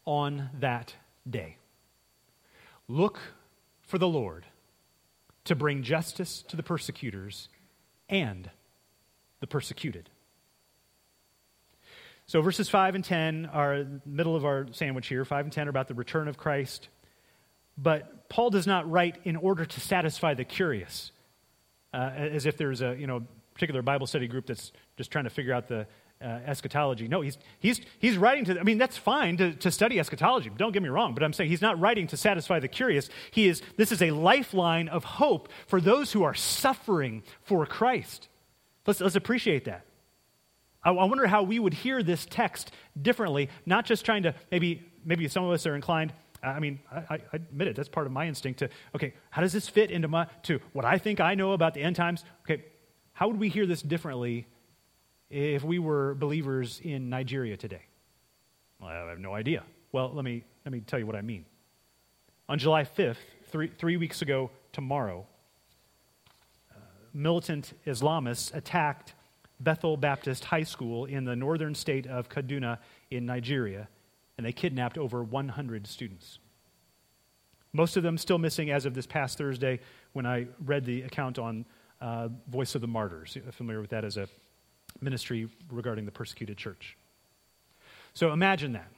On 0.05 0.51
that 0.61 0.95
day, 1.29 1.57
look 2.89 3.19
for 3.83 3.99
the 3.99 4.09
Lord 4.09 4.47
to 5.45 5.55
bring 5.55 5.83
justice 5.83 6.45
to 6.49 6.57
the 6.57 6.63
persecutors 6.63 7.49
and 8.09 8.51
the 9.41 9.47
persecuted. 9.47 10.11
So, 12.27 12.43
verses 12.43 12.69
5 12.69 12.97
and 12.97 13.05
10 13.05 13.47
are 13.53 13.87
middle 14.05 14.35
of 14.35 14.45
our 14.45 14.67
sandwich 14.73 15.07
here. 15.07 15.25
5 15.25 15.47
and 15.47 15.53
10 15.53 15.69
are 15.69 15.71
about 15.71 15.87
the 15.87 15.95
return 15.95 16.27
of 16.27 16.37
Christ. 16.37 16.89
But 17.79 18.29
Paul 18.29 18.51
does 18.51 18.67
not 18.67 18.91
write 18.91 19.19
in 19.25 19.37
order 19.37 19.65
to 19.65 19.81
satisfy 19.81 20.35
the 20.35 20.45
curious, 20.45 21.13
uh, 21.95 22.11
as 22.17 22.47
if 22.47 22.57
there's 22.57 22.83
a 22.83 22.97
you 22.99 23.07
know 23.07 23.23
particular 23.57 23.81
Bible 23.81 24.07
study 24.07 24.29
group 24.29 24.47
that's 24.47 24.71
just 24.99 25.11
trying 25.11 25.25
to 25.25 25.31
figure 25.31 25.55
out 25.55 25.67
the 25.67 25.87
uh, 26.21 26.27
eschatology. 26.47 27.09
No, 27.09 27.23
he's, 27.23 27.39
he's, 27.59 27.81
he's 27.99 28.19
writing 28.19 28.45
to, 28.45 28.61
I 28.61 28.63
mean, 28.65 28.77
that's 28.77 28.99
fine 28.99 29.39
to, 29.39 29.55
to 29.55 29.71
study 29.71 29.99
eschatology. 29.99 30.51
Don't 30.55 30.73
get 30.73 30.83
me 30.83 30.91
wrong, 30.91 31.15
but 31.15 31.23
I'm 31.23 31.33
saying 31.33 31.49
he's 31.49 31.63
not 31.63 31.81
writing 31.81 32.07
to 32.09 32.19
satisfy 32.19 32.61
the 32.61 32.69
curious. 32.69 33.09
He 33.31 33.49
is, 33.49 33.63
this 33.79 33.93
is 33.93 34.03
a 34.03 34.11
lifeline 34.11 34.89
of 34.89 35.05
hope 35.05 35.49
for 35.67 35.81
those 35.81 36.13
who 36.13 36.23
are 36.23 36.35
suffering 36.35 37.23
for 37.43 37.65
Christ. 37.65 38.29
Let's, 38.87 39.01
let's 39.01 39.17
appreciate 39.17 39.65
that. 39.65 39.87
I, 40.85 40.91
I 40.91 41.05
wonder 41.05 41.27
how 41.27 41.43
we 41.43 41.59
would 41.59 41.75
hear 41.75 42.03
this 42.03 42.27
text 42.29 42.73
differently, 43.01 43.49
not 43.65 43.87
just 43.87 44.05
trying 44.05 44.25
to, 44.25 44.35
maybe, 44.51 44.85
maybe 45.03 45.29
some 45.29 45.45
of 45.45 45.51
us 45.51 45.67
are 45.67 45.75
inclined, 45.75 46.13
I 46.43 46.61
mean, 46.61 46.81
I, 46.93 47.15
I, 47.15 47.19
admit 47.33 47.69
it. 47.69 47.77
That's 47.77 47.89
part 47.89 48.07
of 48.07 48.13
my 48.13 48.27
instinct 48.27 48.59
to, 48.59 48.69
okay, 48.95 49.15
how 49.31 49.43
does 49.43 49.53
this 49.53 49.69
fit 49.69 49.91
into 49.91 50.09
my, 50.09 50.27
to 50.45 50.61
what 50.73 50.85
I 50.85 50.99
think 50.99 51.19
I 51.19 51.35
know 51.35 51.53
about 51.53 51.75
the 51.75 51.83
end 51.83 51.97
times? 51.97 52.25
Okay, 52.43 52.65
how 53.17 53.29
would 53.29 53.41
we 53.41 53.49
hear 53.49 53.65
this 53.65 53.81
differently 53.81 54.47
if 55.31 55.65
we 55.65 55.79
were 55.79 56.15
believers 56.15 56.83
in 56.85 57.09
Nigeria 57.09 57.57
today? 57.57 57.81
Well, 58.79 58.91
I 58.91 59.09
have 59.09 59.19
no 59.19 59.33
idea. 59.33 59.63
Well, 59.91 60.13
let 60.13 60.23
me, 60.23 60.45
let 60.67 60.73
me 60.73 60.81
tell 60.81 60.99
you 60.99 61.07
what 61.07 61.17
I 61.17 61.23
mean. 61.23 61.47
On 62.51 62.59
July 62.59 62.85
5th, 62.85 63.17
three, 63.49 63.69
three 63.79 63.97
weeks 63.97 64.21
ago 64.21 64.51
tomorrow, 64.75 65.25
uh, 66.71 66.75
militant 67.15 67.73
Islamists 67.87 68.55
attacked 68.55 69.15
Bethel 69.61 69.97
Baptist 69.97 70.45
High 70.45 70.65
School 70.65 71.07
in 71.07 71.25
the 71.25 71.35
northern 71.35 71.75
state 71.75 72.07
of 72.07 72.29
Kaduna 72.29 72.77
in 73.11 73.25
Nigeria, 73.25 73.89
and 74.37 74.47
they 74.47 74.53
kidnapped 74.53 74.99
over 74.99 75.25
100 75.25 75.87
students. 75.87 76.39
Most 77.73 77.97
of 77.97 78.03
them 78.03 78.19
still 78.19 78.37
missing 78.37 78.71
as 78.71 78.85
of 78.85 78.93
this 78.93 79.07
past 79.07 79.39
Thursday 79.39 79.81
when 80.13 80.27
I 80.27 80.49
read 80.63 80.85
the 80.85 81.01
account 81.01 81.39
on 81.39 81.65
uh, 82.01 82.29
Voice 82.49 82.75
of 82.75 82.81
the 82.81 82.87
Martyrs. 82.87 83.37
Familiar 83.53 83.81
with 83.81 83.91
that 83.91 84.05
as 84.05 84.17
a 84.17 84.29
ministry 85.01 85.49
regarding 85.71 86.05
the 86.05 86.11
persecuted 86.11 86.57
church. 86.57 86.97
So 88.15 88.33
imagine 88.33 88.73
that. 88.73 88.91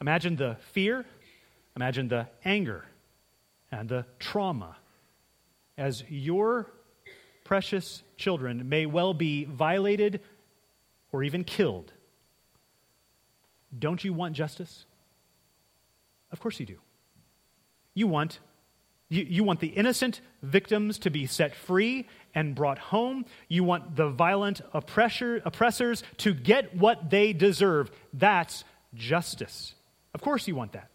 Imagine 0.00 0.36
the 0.36 0.56
fear, 0.72 1.04
imagine 1.74 2.08
the 2.08 2.26
anger, 2.44 2.84
and 3.70 3.88
the 3.88 4.04
trauma 4.18 4.76
as 5.78 6.04
your 6.08 6.70
precious 7.44 8.02
children 8.16 8.68
may 8.68 8.86
well 8.86 9.14
be 9.14 9.44
violated 9.44 10.20
or 11.12 11.22
even 11.22 11.44
killed. 11.44 11.92
Don't 13.78 14.02
you 14.02 14.12
want 14.12 14.34
justice? 14.34 14.86
Of 16.32 16.40
course 16.40 16.58
you 16.58 16.66
do. 16.66 16.78
You 17.94 18.06
want 18.06 18.40
you, 19.08 19.24
you, 19.28 19.44
want 19.44 19.60
the 19.60 19.68
innocent 19.68 20.20
victims 20.42 20.98
to 21.00 21.10
be 21.10 21.26
set 21.26 21.54
free 21.54 22.08
and 22.34 22.54
brought 22.54 22.78
home. 22.78 23.24
You 23.48 23.62
want 23.62 23.94
the 23.94 24.08
violent 24.08 24.60
oppressor, 24.72 25.40
oppressors 25.44 26.02
to 26.18 26.34
get 26.34 26.76
what 26.76 27.08
they 27.08 27.32
deserve. 27.32 27.90
That's 28.12 28.64
justice. 28.94 29.74
Of 30.12 30.22
course, 30.22 30.48
you 30.48 30.56
want 30.56 30.72
that. 30.72 30.88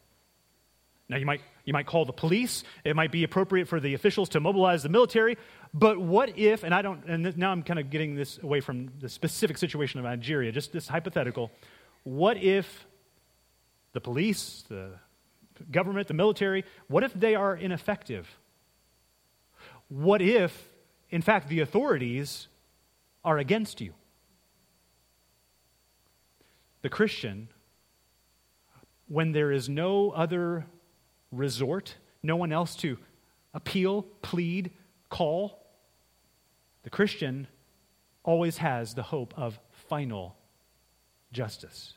Now, 1.08 1.18
you 1.18 1.26
might, 1.26 1.42
you 1.66 1.74
might 1.74 1.86
call 1.86 2.06
the 2.06 2.14
police. 2.14 2.64
It 2.84 2.96
might 2.96 3.12
be 3.12 3.24
appropriate 3.24 3.68
for 3.68 3.80
the 3.80 3.94
officials 3.94 4.30
to 4.30 4.40
mobilize 4.40 4.84
the 4.84 4.90
military. 4.90 5.38
But 5.74 6.00
what 6.00 6.38
if, 6.38 6.64
and 6.64 6.74
I 6.74 6.82
don't, 6.82 7.06
and 7.06 7.38
now 7.38 7.52
I'm 7.52 7.64
kind 7.64 7.80
of 7.80 7.90
getting 7.90 8.16
this 8.16 8.40
away 8.42 8.62
from 8.62 8.92
the 9.00 9.10
specific 9.10 9.58
situation 9.58 10.00
of 10.00 10.06
Nigeria, 10.06 10.52
just 10.52 10.74
this 10.74 10.88
hypothetical. 10.88 11.52
What 12.04 12.38
if 12.38 12.88
the 13.94 14.02
police, 14.02 14.64
the 14.70 14.92
government, 15.72 16.08
the 16.08 16.14
military, 16.14 16.64
what 16.88 17.04
if 17.04 17.14
they 17.14 17.36
are 17.36 17.56
ineffective? 17.56 18.38
What 19.90 20.22
if, 20.22 20.70
in 21.10 21.22
fact, 21.22 21.50
the 21.50 21.60
authorities 21.60 22.48
are 23.24 23.38
against 23.38 23.82
you? 23.82 23.94
The 26.82 26.90
Christian, 26.90 27.50
when 29.08 29.34
there 29.34 29.52
is 29.52 29.70
no 29.70 30.12
other 30.12 30.66
resort, 31.32 31.96
no 32.24 32.36
one 32.36 32.52
else 32.52 32.76
to 32.78 32.98
appeal, 33.54 34.04
plead, 34.22 34.72
call. 35.10 35.60
The 36.84 36.90
Christian 36.90 37.48
always 38.24 38.58
has 38.58 38.94
the 38.94 39.04
hope 39.04 39.34
of 39.38 39.60
final 39.90 40.36
justice. 41.32 41.94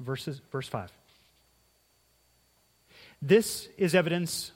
Verses, 0.00 0.40
verse 0.50 0.68
5. 0.68 0.92
This 3.26 3.68
is 3.78 3.94
evidence 3.94 4.52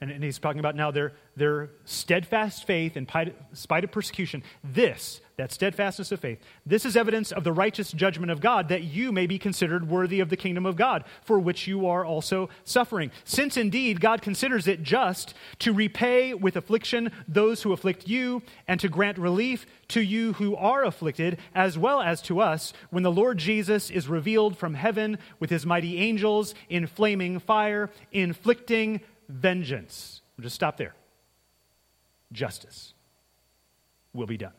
and, 0.00 0.22
he's 0.22 0.38
talking 0.38 0.60
about 0.60 0.76
now 0.76 0.90
their, 0.90 1.12
their 1.36 1.70
steadfast 1.84 2.66
faith 2.66 2.96
in 2.96 3.06
spite 3.52 3.84
of 3.84 3.90
persecution. 3.90 4.44
This, 4.62 5.20
that 5.38 5.52
steadfastness 5.52 6.12
of 6.12 6.20
faith, 6.20 6.40
this 6.66 6.84
is 6.84 6.96
evidence 6.96 7.32
of 7.32 7.44
the 7.44 7.52
righteous 7.52 7.92
judgment 7.92 8.30
of 8.30 8.40
God 8.40 8.68
that 8.68 8.82
you 8.82 9.12
may 9.12 9.26
be 9.26 9.38
considered 9.38 9.88
worthy 9.88 10.20
of 10.20 10.28
the 10.28 10.36
kingdom 10.36 10.66
of 10.66 10.76
God, 10.76 11.04
for 11.22 11.38
which 11.38 11.66
you 11.66 11.86
are 11.86 12.04
also 12.04 12.50
suffering. 12.64 13.10
Since 13.24 13.56
indeed 13.56 14.00
God 14.00 14.20
considers 14.20 14.66
it 14.66 14.82
just 14.82 15.34
to 15.60 15.72
repay 15.72 16.34
with 16.34 16.56
affliction 16.56 17.12
those 17.26 17.62
who 17.62 17.72
afflict 17.72 18.08
you, 18.08 18.42
and 18.66 18.80
to 18.80 18.88
grant 18.88 19.16
relief 19.16 19.64
to 19.88 20.00
you 20.00 20.34
who 20.34 20.56
are 20.56 20.84
afflicted, 20.84 21.38
as 21.54 21.78
well 21.78 22.02
as 22.02 22.20
to 22.22 22.40
us, 22.40 22.72
when 22.90 23.04
the 23.04 23.12
Lord 23.12 23.38
Jesus 23.38 23.90
is 23.90 24.08
revealed 24.08 24.58
from 24.58 24.74
heaven 24.74 25.18
with 25.38 25.50
his 25.50 25.64
mighty 25.64 25.98
angels 25.98 26.54
in 26.68 26.86
flaming 26.86 27.38
fire, 27.38 27.90
inflicting 28.12 29.00
vengeance. 29.28 30.20
We'll 30.36 30.42
just 30.42 30.56
stop 30.56 30.76
there. 30.76 30.94
Justice 32.32 32.92
will 34.12 34.26
be 34.26 34.36
done. 34.36 34.52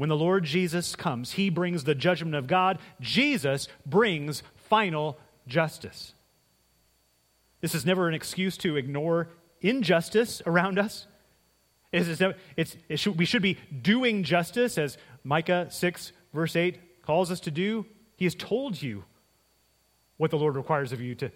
When 0.00 0.08
the 0.08 0.16
Lord 0.16 0.44
Jesus 0.44 0.96
comes, 0.96 1.32
he 1.32 1.50
brings 1.50 1.84
the 1.84 1.94
judgment 1.94 2.34
of 2.34 2.46
God. 2.46 2.78
Jesus 3.02 3.68
brings 3.84 4.42
final 4.56 5.18
justice. 5.46 6.14
This 7.60 7.74
is 7.74 7.84
never 7.84 8.08
an 8.08 8.14
excuse 8.14 8.56
to 8.56 8.78
ignore 8.78 9.28
injustice 9.60 10.40
around 10.46 10.78
us. 10.78 11.06
It's, 11.92 12.18
it's, 12.56 12.78
it 12.88 12.98
should, 12.98 13.18
we 13.18 13.26
should 13.26 13.42
be 13.42 13.58
doing 13.82 14.22
justice, 14.22 14.78
as 14.78 14.96
Micah 15.22 15.66
6, 15.68 16.12
verse 16.32 16.56
8 16.56 17.02
calls 17.02 17.30
us 17.30 17.40
to 17.40 17.50
do. 17.50 17.84
He 18.16 18.24
has 18.24 18.34
told 18.34 18.80
you 18.80 19.04
what 20.16 20.30
the 20.30 20.38
Lord 20.38 20.56
requires 20.56 20.92
of 20.92 21.02
you 21.02 21.14
to 21.16 21.30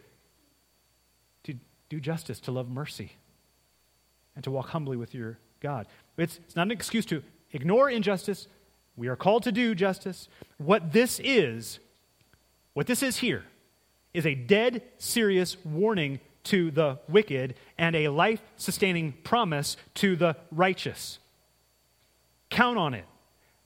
do 1.90 2.00
justice, 2.00 2.40
to 2.40 2.50
love 2.50 2.70
mercy, 2.70 3.12
and 4.34 4.42
to 4.42 4.50
walk 4.50 4.68
humbly 4.68 4.96
with 4.96 5.14
your 5.14 5.38
God. 5.60 5.86
It's, 6.16 6.40
it's 6.46 6.56
not 6.56 6.68
an 6.68 6.72
excuse 6.72 7.04
to 7.06 7.22
ignore 7.52 7.90
injustice. 7.90 8.48
We 8.96 9.08
are 9.08 9.16
called 9.16 9.42
to 9.44 9.52
do 9.52 9.74
justice. 9.74 10.28
What 10.58 10.92
this 10.92 11.20
is, 11.22 11.80
what 12.74 12.86
this 12.86 13.02
is 13.02 13.18
here, 13.18 13.44
is 14.12 14.26
a 14.26 14.34
dead 14.34 14.82
serious 14.98 15.56
warning 15.64 16.20
to 16.44 16.70
the 16.70 16.98
wicked 17.08 17.54
and 17.78 17.96
a 17.96 18.08
life 18.08 18.40
sustaining 18.56 19.12
promise 19.24 19.76
to 19.94 20.14
the 20.14 20.36
righteous. 20.52 21.18
Count 22.50 22.78
on 22.78 22.94
it. 22.94 23.06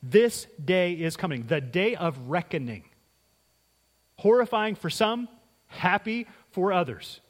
This 0.03 0.47
day 0.65 0.93
is 0.93 1.17
coming, 1.17 1.47
the 1.47 1.61
day 1.61 1.97
of 1.97 2.17
reckoning. 2.31 2.85
Horrifying 4.17 4.77
for 4.77 4.89
some, 4.89 5.29
happy 5.67 6.27
for 6.51 6.73
others. 6.73 7.21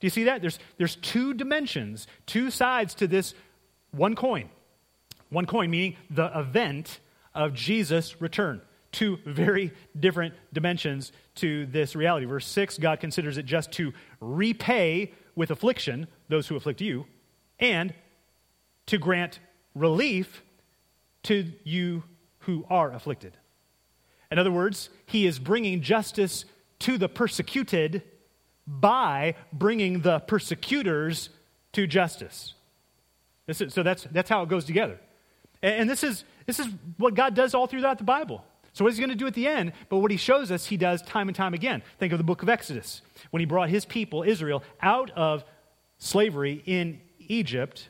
Do 0.00 0.06
you 0.06 0.10
see 0.10 0.24
that? 0.24 0.40
There's, 0.40 0.58
there's 0.76 0.96
two 0.96 1.34
dimensions, 1.34 2.06
two 2.26 2.50
sides 2.50 2.94
to 2.96 3.06
this 3.06 3.34
one 3.92 4.14
coin. 4.14 4.48
One 5.30 5.46
coin 5.46 5.70
meaning 5.70 5.96
the 6.10 6.26
event 6.38 7.00
of 7.38 7.54
Jesus' 7.54 8.20
return. 8.20 8.60
Two 8.90 9.18
very 9.24 9.72
different 9.98 10.34
dimensions 10.52 11.12
to 11.36 11.66
this 11.66 11.94
reality. 11.94 12.26
Verse 12.26 12.46
6 12.46 12.78
God 12.78 13.00
considers 13.00 13.38
it 13.38 13.46
just 13.46 13.70
to 13.72 13.92
repay 14.20 15.12
with 15.36 15.50
affliction 15.50 16.08
those 16.28 16.48
who 16.48 16.56
afflict 16.56 16.80
you, 16.80 17.06
and 17.60 17.94
to 18.86 18.98
grant 18.98 19.38
relief 19.74 20.42
to 21.22 21.52
you 21.62 22.02
who 22.40 22.66
are 22.68 22.92
afflicted. 22.92 23.36
In 24.32 24.38
other 24.38 24.50
words, 24.50 24.90
he 25.06 25.26
is 25.26 25.38
bringing 25.38 25.80
justice 25.80 26.44
to 26.80 26.98
the 26.98 27.08
persecuted 27.08 28.02
by 28.66 29.34
bringing 29.52 30.00
the 30.00 30.18
persecutors 30.20 31.30
to 31.72 31.86
justice. 31.86 32.54
Is, 33.46 33.62
so 33.68 33.82
that's, 33.82 34.04
that's 34.10 34.28
how 34.28 34.42
it 34.42 34.48
goes 34.48 34.64
together. 34.64 34.98
And, 35.62 35.82
and 35.82 35.90
this, 35.90 36.02
is, 36.02 36.24
this 36.48 36.58
is 36.58 36.66
what 36.96 37.14
God 37.14 37.36
does 37.36 37.54
all 37.54 37.68
throughout 37.68 37.98
the 37.98 38.04
Bible. 38.04 38.44
So, 38.72 38.84
what 38.84 38.92
he's 38.92 38.98
going 38.98 39.10
to 39.10 39.14
do 39.14 39.28
at 39.28 39.34
the 39.34 39.46
end, 39.46 39.72
but 39.88 39.98
what 39.98 40.10
he 40.10 40.16
shows 40.16 40.50
us, 40.50 40.66
he 40.66 40.76
does 40.76 41.02
time 41.02 41.28
and 41.28 41.36
time 41.36 41.54
again. 41.54 41.82
Think 42.00 42.12
of 42.12 42.18
the 42.18 42.24
book 42.24 42.42
of 42.42 42.48
Exodus, 42.48 43.02
when 43.30 43.40
he 43.40 43.46
brought 43.46 43.68
his 43.68 43.84
people, 43.84 44.24
Israel, 44.24 44.64
out 44.82 45.12
of 45.12 45.44
slavery 45.98 46.62
in 46.66 47.00
Egypt 47.20 47.88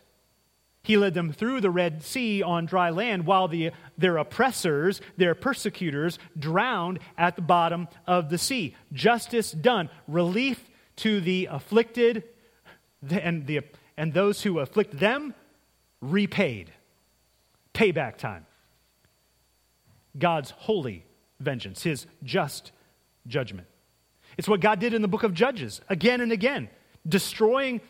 he 0.88 0.97
led 0.97 1.12
them 1.12 1.35
through 1.35 1.61
the 1.61 1.71
Red 1.71 2.03
Sea 2.03 2.42
on 2.42 2.64
dry 2.64 2.88
land 2.88 3.27
while 3.27 3.47
the, 3.47 3.73
their 3.99 4.16
oppressors, 4.16 5.03
their 5.18 5.35
persecutors, 5.35 6.18
drowned 6.38 7.01
at 7.18 7.37
the 7.37 7.42
bottom 7.42 7.88
of 8.07 8.31
the 8.31 8.38
sea. 8.38 8.75
Justice 8.94 9.53
done. 9.53 9.90
Relief 10.07 10.71
to 10.97 11.21
the 11.21 11.47
afflicted 11.51 12.25
and, 13.11 13.47
the, 13.47 13.61
and 13.99 14.14
those 14.14 14.42
who 14.42 14.61
afflict 14.61 14.99
them 14.99 15.35
repaid. 16.01 16.73
Payback 17.75 18.16
time. 18.16 18.47
God's 20.18 20.50
holy 20.50 21.04
vengeance, 21.40 21.83
his 21.83 22.07
just 22.22 22.72
judgment. 23.26 23.68
It's 24.37 24.48
what 24.48 24.61
God 24.61 24.78
did 24.78 24.94
in 24.94 25.02
the 25.02 25.09
book 25.09 25.22
of 25.22 25.35
Judges 25.35 25.81
again 25.88 26.20
and 26.20 26.33
again, 26.33 26.68
destroying 27.07 27.81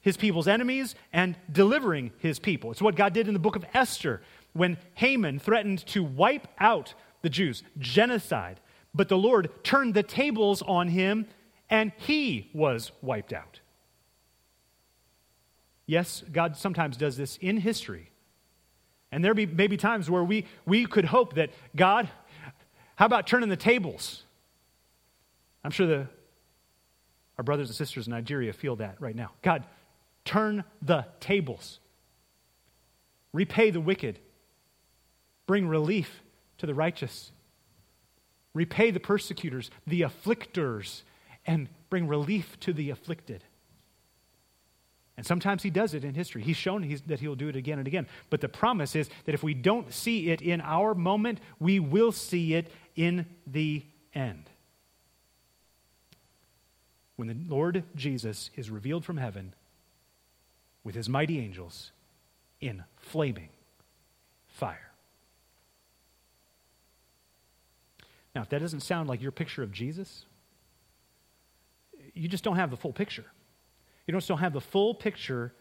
his 0.00 0.16
people's 0.16 0.48
enemies 0.48 0.94
and 1.12 1.36
delivering 1.50 2.12
his 2.18 2.38
people. 2.38 2.70
It's 2.70 2.82
what 2.82 2.96
God 2.96 3.12
did 3.12 3.26
in 3.26 3.34
the 3.34 3.40
book 3.40 3.56
of 3.56 3.64
Esther 3.72 4.20
when 4.52 4.76
Haman 4.94 5.38
threatened 5.38 5.86
to 5.86 6.04
wipe 6.04 6.46
out 6.58 6.94
the 7.22 7.30
Jews, 7.30 7.62
genocide. 7.78 8.60
But 8.94 9.08
the 9.08 9.16
Lord 9.16 9.50
turned 9.64 9.94
the 9.94 10.02
tables 10.02 10.62
on 10.62 10.88
him 10.88 11.26
and 11.70 11.92
he 11.96 12.50
was 12.52 12.92
wiped 13.00 13.32
out. 13.32 13.60
Yes, 15.86 16.22
God 16.30 16.56
sometimes 16.56 16.96
does 16.96 17.16
this 17.16 17.36
in 17.38 17.58
history. 17.58 18.10
And 19.14 19.24
there 19.24 19.32
be, 19.32 19.46
may 19.46 19.66
be 19.66 19.76
times 19.76 20.10
where 20.10 20.24
we, 20.24 20.46
we 20.66 20.86
could 20.86 21.04
hope 21.04 21.34
that 21.34 21.50
God, 21.76 22.08
how 22.96 23.06
about 23.06 23.26
turning 23.26 23.48
the 23.48 23.56
tables? 23.56 24.24
I'm 25.62 25.70
sure 25.70 25.86
the, 25.86 26.08
our 27.38 27.44
brothers 27.44 27.68
and 27.68 27.76
sisters 27.76 28.06
in 28.06 28.12
Nigeria 28.12 28.52
feel 28.52 28.76
that 28.76 29.00
right 29.00 29.16
now. 29.16 29.30
God, 29.40 29.64
Turn 30.24 30.64
the 30.80 31.06
tables. 31.20 31.78
Repay 33.32 33.70
the 33.70 33.80
wicked. 33.80 34.18
Bring 35.46 35.68
relief 35.68 36.22
to 36.58 36.66
the 36.66 36.74
righteous. 36.74 37.30
Repay 38.54 38.90
the 38.90 39.00
persecutors, 39.00 39.70
the 39.86 40.02
afflictors, 40.02 41.02
and 41.46 41.68
bring 41.90 42.08
relief 42.08 42.58
to 42.60 42.72
the 42.72 42.90
afflicted. 42.90 43.44
And 45.16 45.24
sometimes 45.24 45.62
he 45.62 45.70
does 45.70 45.94
it 45.94 46.04
in 46.04 46.14
history. 46.14 46.42
He's 46.42 46.56
shown 46.56 46.82
he's, 46.82 47.02
that 47.02 47.20
he 47.20 47.28
will 47.28 47.36
do 47.36 47.48
it 47.48 47.56
again 47.56 47.78
and 47.78 47.86
again. 47.86 48.06
But 48.30 48.40
the 48.40 48.48
promise 48.48 48.96
is 48.96 49.08
that 49.26 49.34
if 49.34 49.42
we 49.42 49.54
don't 49.54 49.92
see 49.92 50.30
it 50.30 50.42
in 50.42 50.60
our 50.60 50.94
moment, 50.94 51.40
we 51.60 51.78
will 51.78 52.10
see 52.10 52.54
it 52.54 52.70
in 52.96 53.26
the 53.46 53.84
end. 54.12 54.50
When 57.16 57.28
the 57.28 57.36
Lord 57.48 57.84
Jesus 57.94 58.50
is 58.56 58.70
revealed 58.70 59.04
from 59.04 59.18
heaven, 59.18 59.54
with 60.82 60.94
his 60.94 61.08
mighty 61.08 61.38
angels 61.38 61.92
in 62.60 62.84
flaming 62.96 63.48
fire. 64.48 64.90
Now, 68.34 68.42
if 68.42 68.48
that 68.50 68.60
doesn't 68.60 68.80
sound 68.80 69.08
like 69.08 69.22
your 69.22 69.32
picture 69.32 69.62
of 69.62 69.72
Jesus, 69.72 70.26
you 72.14 72.28
just 72.28 72.44
don't 72.44 72.56
have 72.56 72.70
the 72.70 72.76
full 72.76 72.92
picture. 72.92 73.24
You 74.06 74.12
don't 74.12 74.20
still 74.20 74.36
have 74.36 74.52
the 74.52 74.60
full 74.60 74.94
picture 74.94 75.52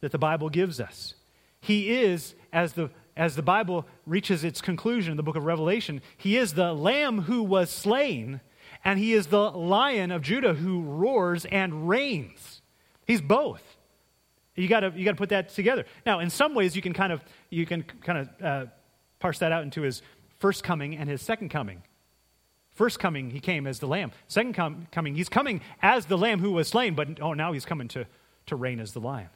that 0.00 0.12
the 0.12 0.18
Bible 0.18 0.48
gives 0.48 0.80
us. 0.80 1.14
He 1.60 1.90
is, 1.90 2.34
as 2.52 2.74
the, 2.74 2.90
as 3.16 3.34
the 3.34 3.42
Bible 3.42 3.86
reaches 4.06 4.44
its 4.44 4.60
conclusion 4.60 5.10
in 5.10 5.16
the 5.16 5.22
book 5.22 5.36
of 5.36 5.44
Revelation, 5.44 6.02
he 6.16 6.36
is 6.36 6.54
the 6.54 6.72
lamb 6.72 7.22
who 7.22 7.42
was 7.42 7.70
slain, 7.70 8.40
and 8.84 8.98
he 8.98 9.12
is 9.12 9.28
the 9.28 9.50
lion 9.50 10.10
of 10.10 10.22
Judah 10.22 10.54
who 10.54 10.82
roars 10.82 11.44
and 11.46 11.88
reigns. 11.88 12.62
He's 13.06 13.20
both. 13.20 13.62
You 14.54 14.68
got 14.68 14.80
to 14.80 14.92
you 14.94 15.04
got 15.04 15.12
to 15.12 15.16
put 15.16 15.28
that 15.28 15.50
together. 15.50 15.84
Now, 16.04 16.18
in 16.18 16.30
some 16.30 16.54
ways, 16.54 16.74
you 16.74 16.82
can 16.82 16.92
kind 16.92 17.12
of 17.12 17.24
you 17.48 17.64
can 17.64 17.82
kind 17.82 18.18
of 18.18 18.44
uh, 18.44 18.66
parse 19.20 19.38
that 19.38 19.52
out 19.52 19.62
into 19.62 19.82
his 19.82 20.02
first 20.40 20.64
coming 20.64 20.96
and 20.96 21.08
his 21.08 21.22
second 21.22 21.48
coming. 21.50 21.82
First 22.78 23.00
coming, 23.00 23.32
he 23.32 23.40
came 23.40 23.66
as 23.66 23.80
the 23.80 23.88
lamb. 23.88 24.12
Second 24.28 24.52
com- 24.54 24.86
coming, 24.92 25.16
he's 25.16 25.28
coming 25.28 25.62
as 25.82 26.06
the 26.06 26.16
lamb 26.16 26.38
who 26.38 26.52
was 26.52 26.68
slain, 26.68 26.94
but 26.94 27.20
oh, 27.20 27.32
now 27.32 27.52
he's 27.52 27.64
coming 27.64 27.88
to, 27.88 28.06
to 28.46 28.54
reign 28.54 28.78
as 28.78 28.92
the 28.92 29.00
lion. 29.00 29.30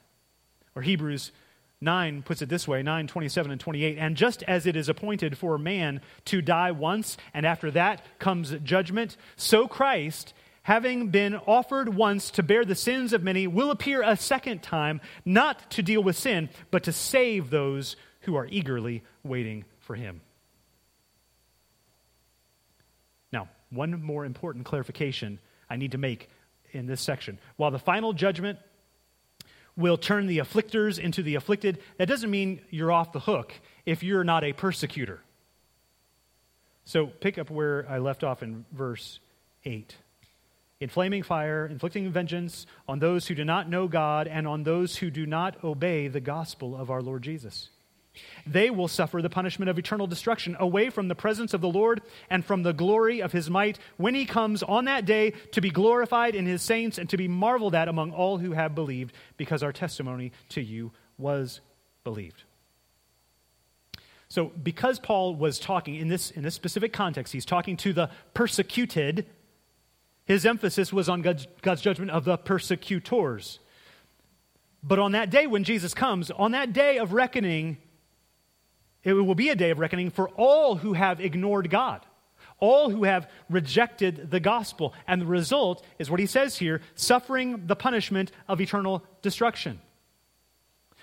Or 0.76 0.83
Hebrews 0.83 1.33
9 1.81 2.22
puts 2.22 2.40
it 2.40 2.48
this 2.48 2.68
way 2.68 2.85
9, 2.85 3.09
27, 3.09 3.50
and 3.50 3.61
28. 3.61 3.98
And 3.98 4.16
just 4.16 4.44
as 4.44 4.64
it 4.64 4.76
is 4.76 4.88
appointed 4.88 5.37
for 5.37 5.59
man 5.59 6.00
to 6.26 6.40
die 6.40 6.70
once, 6.70 7.16
and 7.35 7.44
after 7.44 7.72
that 7.72 8.05
comes 8.20 8.52
judgment, 8.62 9.16
so 9.35 9.66
Christ 9.66 10.35
having 10.62 11.09
been 11.09 11.35
offered 11.35 11.96
once 11.96 12.31
to 12.31 12.44
bear 12.44 12.64
the 12.64 12.76
sins 12.76 13.12
of 13.12 13.24
many, 13.24 13.48
will 13.48 13.72
appear 13.72 14.05
a 14.05 14.16
second 14.16 14.62
time, 14.62 15.00
not 15.24 15.68
to 15.72 15.83
deal 15.83 16.00
with 16.00 16.16
sin, 16.16 16.48
but 16.70 16.85
to 16.85 16.92
save 16.92 17.50
those 17.50 17.96
who 18.20 18.37
are 18.37 18.46
eagerly 18.46 19.02
waiting 19.24 19.64
for 19.81 19.96
him. 19.96 20.20
Now, 23.33 23.48
one 23.73 24.03
more 24.03 24.25
important 24.25 24.65
clarification 24.65 25.39
I 25.69 25.77
need 25.77 25.93
to 25.93 25.99
make 25.99 26.29
in 26.73 26.87
this 26.87 27.01
section. 27.01 27.39
While 27.57 27.71
the 27.71 27.79
final 27.79 28.13
judgment 28.13 28.59
will 29.77 29.97
turn 29.97 30.27
the 30.27 30.39
afflictors 30.39 30.99
into 30.99 31.23
the 31.23 31.35
afflicted, 31.35 31.79
that 31.99 32.09
doesn't 32.09 32.31
mean 32.31 32.61
you're 32.71 32.93
off 32.93 33.13
the 33.13 33.21
hook 33.21 33.55
if 33.87 34.03
you're 34.03 34.25
not 34.25 34.45
a 34.45 34.53
persecutor. 34.53 35.21
So 36.85 37.07
pick 37.07 37.39
up 37.39 37.51
where 37.51 37.87
I 37.89 37.99
left 37.99 38.25
off 38.25 38.43
in 38.43 38.65
verse 38.73 39.21
8. 39.65 39.95
In 40.81 40.89
flaming 40.89 41.23
fire, 41.23 41.65
inflicting 41.65 42.11
vengeance 42.11 42.67
on 42.89 42.99
those 42.99 43.29
who 43.29 43.37
do 43.37 43.45
not 43.45 43.71
know 43.71 43.87
God 43.87 44.27
and 44.27 44.49
on 44.49 44.65
those 44.65 44.97
who 44.97 45.11
do 45.11 45.27
not 45.27 45.63
obey 45.63 46.09
the 46.09 46.21
gospel 46.21 46.77
of 46.77 46.91
our 46.91 47.01
Lord 47.01 47.23
Jesus. 47.23 47.69
They 48.46 48.70
will 48.70 48.88
suffer 48.88 49.22
the 49.22 49.31
punishment 49.31 49.70
of 49.70 49.79
eternal 49.79 50.07
destruction 50.07 50.57
away 50.61 50.90
from 50.90 51.09
the 51.09 51.14
presence 51.14 51.55
of 51.55 51.61
the 51.61 51.68
Lord 51.68 52.03
and 52.29 52.44
from 52.44 52.62
the 52.62 52.72
glory 52.72 53.22
of 53.22 53.33
his 53.33 53.48
might 53.48 53.79
when 53.96 54.14
he 54.14 54.27
comes 54.27 54.62
on 54.62 54.85
that 54.85 55.07
day 55.07 55.31
to 55.53 55.61
be 55.61 55.70
glorified 55.70 56.35
in 56.35 56.44
his 56.44 56.62
saints 56.62 56.98
and 56.98 57.09
to 57.11 57.16
be 57.16 57.29
marveled 57.29 57.75
at 57.75 57.88
among 57.88 58.12
all 58.12 58.38
who 58.38 58.53
have 58.53 58.75
believed, 58.75 59.14
because 59.37 59.62
our 59.62 59.72
testimony 59.72 60.33
to 60.51 60.61
you 60.61 60.92
was 61.16 61.61
believed. 62.05 62.42
So, 64.29 64.46
because 64.62 64.98
Paul 64.98 65.35
was 65.37 65.59
talking 65.59 65.94
in 65.94 66.09
this, 66.09 66.31
in 66.31 66.42
this 66.42 66.55
specific 66.55 66.92
context, 66.92 67.35
he's 67.35 67.44
talking 67.44 67.77
to 67.79 67.92
the 67.92 68.11
persecuted, 68.33 69.27
his 70.25 70.46
emphasis 70.46 70.92
was 70.92 71.09
on 71.09 71.20
God's, 71.20 71.46
God's 71.61 71.83
judgment 71.83 72.11
of 72.11 72.25
the 72.25 72.38
persecutors. 72.38 73.59
But 74.83 74.98
on 74.98 75.12
that 75.12 75.31
day 75.31 75.46
when 75.46 75.64
Jesus 75.64 75.92
comes, 75.92 76.31
on 76.31 76.53
that 76.53 76.72
day 76.72 76.98
of 76.98 77.12
reckoning, 77.12 77.77
it 79.05 79.12
will 79.15 79.35
be 79.35 79.49
a 79.49 79.57
day 79.57 79.71
of 79.71 79.79
reckoning 79.79 80.11
for 80.11 80.29
all 80.31 80.77
who 80.77 80.93
have 80.93 81.21
ignored 81.21 81.71
God, 81.71 82.05
all 82.59 82.91
who 82.91 83.05
have 83.05 83.29
rejected 83.51 84.31
the 84.31 84.41
gospel. 84.41 84.95
And 85.07 85.21
the 85.21 85.27
result 85.27 85.85
is 85.99 86.11
what 86.11 86.21
he 86.21 86.27
says 86.27 86.57
here 86.59 86.81
suffering 86.95 87.67
the 87.67 87.77
punishment 87.77 88.31
of 88.49 88.61
eternal 88.61 89.03
destruction, 89.21 89.81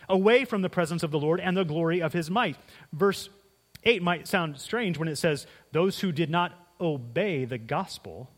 away 0.07 0.45
from 0.45 0.61
the 0.61 0.69
presence 0.69 1.03
of 1.03 1.11
the 1.11 1.19
Lord 1.19 1.39
and 1.39 1.57
the 1.57 1.65
glory 1.65 2.01
of 2.01 2.13
his 2.13 2.29
might. 2.29 2.57
Verse 2.93 3.29
8 3.83 4.01
might 4.01 4.27
sound 4.27 4.59
strange 4.59 4.97
when 4.97 5.07
it 5.07 5.17
says, 5.17 5.47
Those 5.71 5.99
who 5.99 6.11
did 6.11 6.29
not 6.29 6.53
obey 6.79 7.45
the 7.45 7.57
gospel. 7.57 8.29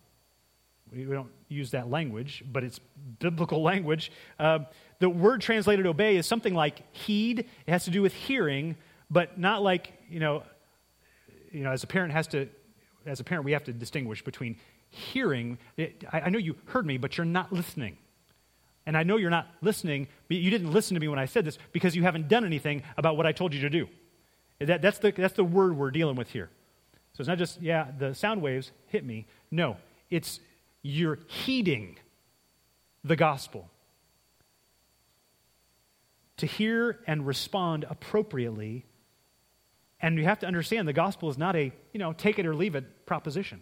We 0.92 1.06
don't 1.06 1.32
use 1.48 1.72
that 1.72 1.90
language, 1.90 2.44
but 2.52 2.64
it's 2.64 2.80
biblical 3.20 3.62
language. 3.64 4.12
Uh, 4.40 4.60
the 5.00 5.10
word 5.10 5.42
translated 5.42 5.86
obey 5.86 6.18
is 6.18 6.26
something 6.26 6.54
like 6.54 6.82
heed. 6.96 7.40
It 7.40 7.72
has 7.72 7.86
to 7.86 7.92
do 7.92 8.02
with 8.02 8.14
hearing, 8.14 8.76
but 9.12 9.38
not 9.38 9.62
like, 9.62 9.94
you 10.10 10.20
know, 10.20 10.44
you 11.52 11.64
know, 11.64 11.72
as 11.72 11.84
a 11.84 11.88
parent 11.88 12.14
has 12.14 12.28
to, 12.28 12.48
as 13.06 13.20
a 13.20 13.24
parent, 13.24 13.46
we 13.46 13.52
have 13.52 13.66
to 13.66 13.74
distinguish 13.74 14.24
between 14.24 14.56
hearing. 14.90 15.58
It, 15.76 16.06
I, 16.12 16.22
I 16.22 16.30
know 16.30 16.40
you 16.40 16.56
heard 16.66 16.86
me, 16.86 16.98
but 16.98 17.18
you're 17.18 17.26
not 17.26 17.52
listening. 17.52 17.98
And 18.86 18.98
I 18.98 19.04
know 19.04 19.18
you're 19.18 19.30
not 19.30 19.48
listening, 19.62 20.08
but 20.28 20.38
you 20.38 20.50
didn't 20.50 20.72
listen 20.72 20.96
to 20.96 21.02
me 21.02 21.08
when 21.08 21.20
I 21.20 21.26
said 21.26 21.46
this 21.46 21.60
because 21.72 21.96
you 21.96 22.04
haven't 22.04 22.30
done 22.30 22.46
anything 22.46 22.84
about 22.98 23.18
what 23.18 23.28
I 23.28 23.32
told 23.32 23.54
you 23.54 23.62
to 23.62 23.70
do. 23.70 23.88
That, 24.60 24.82
that's, 24.82 25.00
the, 25.00 25.12
that's 25.12 25.34
the 25.34 25.44
word 25.44 25.76
we're 25.76 25.92
dealing 25.92 26.16
with 26.16 26.30
here. 26.30 26.50
So 27.14 27.22
it's 27.22 27.28
not 27.28 27.38
just, 27.38 27.62
yeah, 27.62 27.88
the 27.98 28.16
sound 28.16 28.42
waves 28.42 28.72
hit 28.88 29.06
me. 29.06 29.28
No, 29.52 29.78
it's 30.10 30.40
you're 30.82 31.20
heeding 31.28 31.98
the 33.04 33.16
gospel. 33.16 33.70
To 36.38 36.46
hear 36.46 37.00
and 37.06 37.28
respond 37.28 37.86
appropriately 37.90 38.86
and 40.02 40.18
you 40.18 40.24
have 40.24 40.40
to 40.40 40.48
understand 40.48 40.88
the 40.88 40.94
gospel 40.94 41.30
is 41.30 41.38
not 41.38 41.56
a, 41.56 41.72
you 41.94 42.00
know, 42.00 42.14
take 42.14 42.40
it 42.40 42.46
or 42.46 42.56
leave 42.56 42.76
it 42.76 43.06
proposition. 43.06 43.62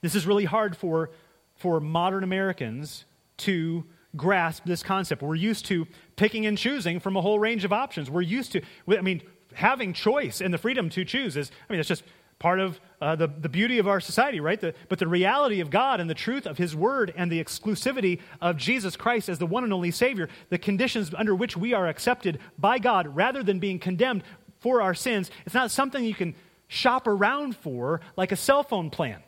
This 0.00 0.14
is 0.14 0.26
really 0.26 0.44
hard 0.44 0.76
for, 0.76 1.10
for 1.56 1.80
modern 1.80 2.24
Americans 2.24 3.04
to 3.38 3.84
grasp 4.16 4.64
this 4.64 4.82
concept. 4.82 5.22
We're 5.22 5.34
used 5.34 5.66
to 5.66 5.86
picking 6.16 6.46
and 6.46 6.56
choosing 6.56 7.00
from 7.00 7.16
a 7.16 7.20
whole 7.20 7.38
range 7.38 7.64
of 7.64 7.72
options. 7.72 8.10
We're 8.10 8.20
used 8.20 8.52
to, 8.52 8.62
I 8.88 9.00
mean, 9.00 9.22
having 9.54 9.92
choice 9.92 10.40
and 10.40 10.52
the 10.52 10.58
freedom 10.58 10.88
to 10.90 11.04
choose 11.04 11.36
is, 11.36 11.50
I 11.68 11.72
mean, 11.72 11.80
it's 11.80 11.88
just 11.88 12.04
part 12.42 12.58
of 12.58 12.80
uh, 13.00 13.14
the, 13.14 13.28
the 13.28 13.48
beauty 13.48 13.78
of 13.78 13.86
our 13.86 14.00
society, 14.00 14.40
right? 14.40 14.60
The, 14.60 14.74
but 14.88 14.98
the 14.98 15.06
reality 15.06 15.60
of 15.60 15.70
God 15.70 16.00
and 16.00 16.10
the 16.10 16.14
truth 16.14 16.44
of 16.44 16.58
His 16.58 16.74
Word 16.74 17.14
and 17.16 17.30
the 17.30 17.42
exclusivity 17.42 18.18
of 18.40 18.56
Jesus 18.56 18.96
Christ 18.96 19.28
as 19.28 19.38
the 19.38 19.46
one 19.46 19.62
and 19.62 19.72
only 19.72 19.92
Savior, 19.92 20.28
the 20.50 20.58
conditions 20.58 21.12
under 21.16 21.36
which 21.36 21.56
we 21.56 21.72
are 21.72 21.86
accepted 21.86 22.40
by 22.58 22.80
God 22.80 23.06
rather 23.14 23.44
than 23.44 23.60
being 23.60 23.78
condemned 23.78 24.24
for 24.62 24.80
our 24.80 24.94
sins. 24.94 25.30
It's 25.44 25.54
not 25.54 25.70
something 25.70 26.04
you 26.04 26.14
can 26.14 26.34
shop 26.68 27.06
around 27.06 27.56
for 27.56 28.00
like 28.16 28.32
a 28.32 28.36
cell 28.36 28.62
phone 28.62 28.88
plan. 28.88 29.22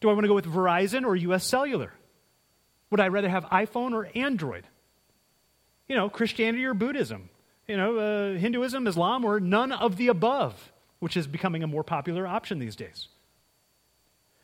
Do 0.00 0.08
I 0.08 0.12
want 0.12 0.24
to 0.24 0.28
go 0.28 0.34
with 0.34 0.46
Verizon 0.46 1.04
or 1.04 1.16
US 1.16 1.44
Cellular? 1.44 1.92
Would 2.90 3.00
I 3.00 3.08
rather 3.08 3.28
have 3.28 3.44
iPhone 3.46 3.92
or 3.92 4.08
Android? 4.14 4.64
You 5.88 5.96
know, 5.96 6.08
Christianity 6.08 6.64
or 6.64 6.74
Buddhism? 6.74 7.30
You 7.66 7.76
know, 7.76 7.98
uh, 7.98 8.38
Hinduism, 8.38 8.86
Islam, 8.86 9.24
or 9.24 9.40
none 9.40 9.72
of 9.72 9.96
the 9.96 10.08
above, 10.08 10.72
which 11.00 11.16
is 11.16 11.26
becoming 11.26 11.62
a 11.62 11.66
more 11.66 11.82
popular 11.82 12.26
option 12.26 12.58
these 12.58 12.76
days. 12.76 13.08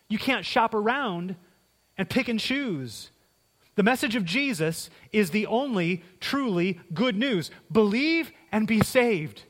You 0.09 0.19
can't 0.19 0.45
shop 0.45 0.75
around 0.75 1.37
and 1.97 2.11
pick 2.11 2.29
and 2.29 2.41
choose. 2.41 3.11
The 3.77 3.83
message 3.83 4.15
of 4.15 4.25
Jesus 4.25 4.91
is 5.13 5.31
the 5.31 5.47
only 5.47 6.03
truly 6.21 6.81
good 6.93 7.17
news. 7.17 7.51
Believe 7.73 8.31
and 8.53 8.67
be 8.67 8.81
saved 8.81 9.43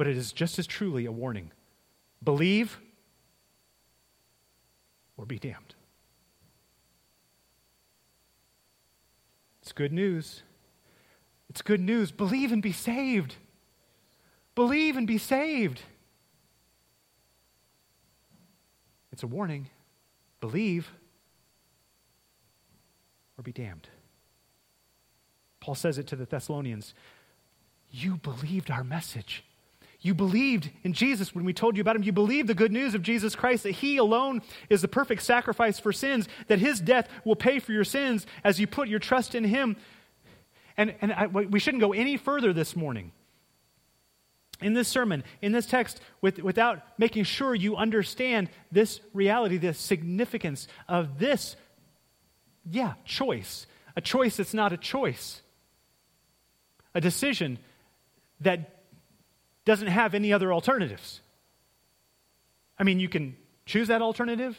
but 0.00 0.06
it 0.06 0.16
is 0.16 0.32
just 0.32 0.58
as 0.58 0.66
truly 0.66 1.04
a 1.04 1.12
warning 1.12 1.50
believe 2.24 2.80
or 5.18 5.26
be 5.26 5.38
damned. 5.38 5.74
It's 9.60 9.72
good 9.72 9.92
news. 9.92 10.42
It's 11.50 11.60
good 11.60 11.82
news. 11.82 12.12
Believe 12.12 12.50
and 12.50 12.62
be 12.62 12.72
saved. 12.72 13.36
Believe 14.54 14.96
and 14.96 15.06
be 15.06 15.18
saved. 15.18 15.82
It's 19.12 19.22
a 19.22 19.26
warning. 19.26 19.68
Believe 20.40 20.92
or 23.36 23.42
be 23.42 23.52
damned. 23.52 23.86
Paul 25.60 25.74
says 25.74 25.98
it 25.98 26.06
to 26.06 26.16
the 26.16 26.24
Thessalonians 26.24 26.94
You 27.90 28.16
believed 28.16 28.70
our 28.70 28.82
message. 28.82 29.44
You 30.02 30.14
believed 30.14 30.70
in 30.82 30.94
Jesus 30.94 31.34
when 31.34 31.44
we 31.44 31.52
told 31.52 31.76
you 31.76 31.82
about 31.82 31.96
him. 31.96 32.02
You 32.02 32.12
believed 32.12 32.48
the 32.48 32.54
good 32.54 32.72
news 32.72 32.94
of 32.94 33.02
Jesus 33.02 33.34
Christ, 33.34 33.64
that 33.64 33.72
he 33.72 33.98
alone 33.98 34.40
is 34.70 34.80
the 34.80 34.88
perfect 34.88 35.22
sacrifice 35.22 35.78
for 35.78 35.92
sins, 35.92 36.26
that 36.46 36.58
his 36.58 36.80
death 36.80 37.08
will 37.24 37.36
pay 37.36 37.58
for 37.58 37.72
your 37.72 37.84
sins 37.84 38.26
as 38.42 38.58
you 38.58 38.66
put 38.66 38.88
your 38.88 38.98
trust 38.98 39.34
in 39.34 39.44
him. 39.44 39.76
And, 40.76 40.94
and 41.02 41.12
I, 41.12 41.26
we 41.26 41.60
shouldn't 41.60 41.82
go 41.82 41.92
any 41.92 42.16
further 42.16 42.54
this 42.54 42.74
morning 42.74 43.12
in 44.62 44.72
this 44.72 44.88
sermon, 44.88 45.22
in 45.42 45.52
this 45.52 45.66
text, 45.66 46.00
with, 46.20 46.38
without 46.38 46.82
making 46.98 47.24
sure 47.24 47.54
you 47.54 47.76
understand 47.76 48.48
this 48.72 49.00
reality, 49.12 49.58
the 49.58 49.74
significance 49.74 50.66
of 50.88 51.18
this, 51.18 51.56
yeah, 52.70 52.94
choice. 53.04 53.66
A 53.96 54.00
choice 54.00 54.36
that's 54.36 54.54
not 54.54 54.72
a 54.72 54.76
choice. 54.76 55.42
A 56.94 57.00
decision 57.00 57.58
that 58.40 58.79
doesn't 59.70 59.86
have 59.86 60.14
any 60.14 60.32
other 60.32 60.52
alternatives. 60.52 61.20
I 62.76 62.82
mean, 62.82 62.98
you 62.98 63.08
can 63.08 63.36
choose 63.66 63.86
that 63.86 64.02
alternative 64.02 64.58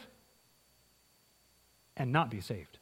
and 1.98 2.10
not 2.12 2.30
be 2.30 2.40
saved. 2.40 2.78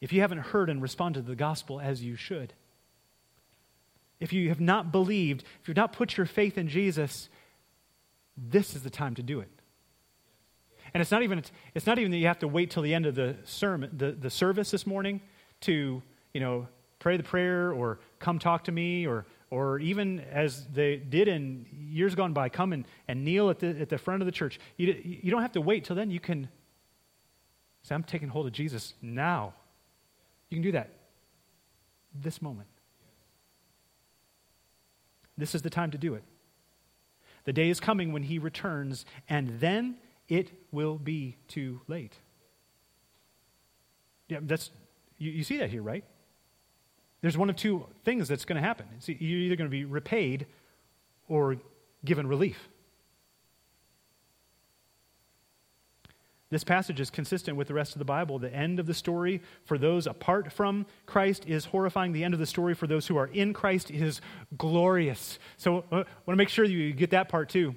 If 0.00 0.10
you 0.10 0.22
haven't 0.22 0.38
heard 0.38 0.70
and 0.70 0.80
responded 0.80 1.26
to 1.26 1.28
the 1.28 1.36
gospel 1.36 1.80
as 1.80 2.02
you 2.02 2.16
should, 2.16 2.54
if 4.20 4.32
you 4.32 4.48
have 4.48 4.58
not 4.58 4.90
believed, 4.90 5.44
if 5.60 5.68
you've 5.68 5.76
not 5.76 5.92
put 5.92 6.16
your 6.16 6.24
faith 6.24 6.56
in 6.56 6.66
Jesus, 6.66 7.28
this 8.38 8.74
is 8.74 8.82
the 8.82 8.88
time 8.88 9.14
to 9.16 9.22
do 9.22 9.40
it. 9.40 9.50
And 10.94 11.02
it's 11.02 11.10
not 11.10 11.22
even, 11.22 11.44
it's 11.74 11.86
not 11.86 11.98
even 11.98 12.10
that 12.12 12.16
you 12.16 12.26
have 12.26 12.38
to 12.38 12.48
wait 12.48 12.70
till 12.70 12.82
the 12.82 12.94
end 12.94 13.04
of 13.04 13.16
the 13.16 13.36
sermon, 13.44 13.90
the, 13.92 14.12
the 14.12 14.30
service 14.30 14.70
this 14.70 14.86
morning 14.86 15.20
to, 15.60 16.02
you 16.32 16.40
know, 16.40 16.68
pray 17.00 17.18
the 17.18 17.22
prayer 17.22 17.70
or 17.70 18.00
come 18.18 18.38
talk 18.38 18.64
to 18.64 18.72
me 18.72 19.06
or, 19.06 19.26
or 19.52 19.78
even 19.80 20.20
as 20.32 20.66
they 20.68 20.96
did 20.96 21.28
in 21.28 21.66
years 21.70 22.14
gone 22.14 22.32
by, 22.32 22.48
come 22.48 22.72
and, 22.72 22.86
and 23.06 23.22
kneel 23.22 23.50
at 23.50 23.58
the, 23.58 23.78
at 23.82 23.90
the 23.90 23.98
front 23.98 24.22
of 24.22 24.26
the 24.26 24.32
church. 24.32 24.58
You, 24.78 24.98
you 25.04 25.30
don't 25.30 25.42
have 25.42 25.52
to 25.52 25.60
wait 25.60 25.84
till 25.84 25.94
then. 25.94 26.10
You 26.10 26.20
can 26.20 26.48
say, 27.82 27.94
I'm 27.94 28.02
taking 28.02 28.28
hold 28.28 28.46
of 28.46 28.54
Jesus 28.54 28.94
now. 29.02 29.52
You 30.48 30.56
can 30.56 30.62
do 30.62 30.72
that 30.72 30.88
this 32.18 32.40
moment. 32.40 32.66
This 35.36 35.54
is 35.54 35.60
the 35.60 35.68
time 35.68 35.90
to 35.90 35.98
do 35.98 36.14
it. 36.14 36.24
The 37.44 37.52
day 37.52 37.68
is 37.68 37.78
coming 37.78 38.10
when 38.10 38.22
he 38.22 38.38
returns, 38.38 39.04
and 39.28 39.60
then 39.60 39.98
it 40.28 40.50
will 40.70 40.96
be 40.96 41.36
too 41.46 41.82
late. 41.88 42.14
Yeah, 44.30 44.38
that's, 44.40 44.70
you, 45.18 45.30
you 45.30 45.44
see 45.44 45.58
that 45.58 45.68
here, 45.68 45.82
right? 45.82 46.04
There's 47.22 47.38
one 47.38 47.48
of 47.48 47.56
two 47.56 47.86
things 48.04 48.28
that's 48.28 48.44
going 48.44 48.60
to 48.60 48.66
happen. 48.66 48.86
you're 49.06 49.40
either 49.40 49.56
going 49.56 49.70
to 49.70 49.74
be 49.74 49.84
repaid 49.84 50.46
or 51.28 51.56
given 52.04 52.26
relief. 52.26 52.68
This 56.50 56.64
passage 56.64 57.00
is 57.00 57.08
consistent 57.08 57.56
with 57.56 57.68
the 57.68 57.74
rest 57.74 57.94
of 57.94 57.98
the 57.98 58.04
Bible. 58.04 58.38
The 58.38 58.54
end 58.54 58.78
of 58.78 58.84
the 58.84 58.92
story 58.92 59.40
for 59.64 59.78
those 59.78 60.06
apart 60.06 60.52
from 60.52 60.84
Christ 61.06 61.46
is 61.46 61.64
horrifying. 61.64 62.12
The 62.12 62.24
end 62.24 62.34
of 62.34 62.40
the 62.40 62.46
story 62.46 62.74
for 62.74 62.86
those 62.86 63.06
who 63.06 63.16
are 63.16 63.28
in 63.28 63.54
Christ 63.54 63.90
is 63.90 64.20
glorious. 64.58 65.38
So 65.56 65.78
uh, 65.78 65.82
I 65.90 65.94
want 65.96 66.06
to 66.28 66.36
make 66.36 66.50
sure 66.50 66.66
you 66.66 66.92
get 66.92 67.10
that 67.10 67.30
part 67.30 67.48
too. 67.48 67.74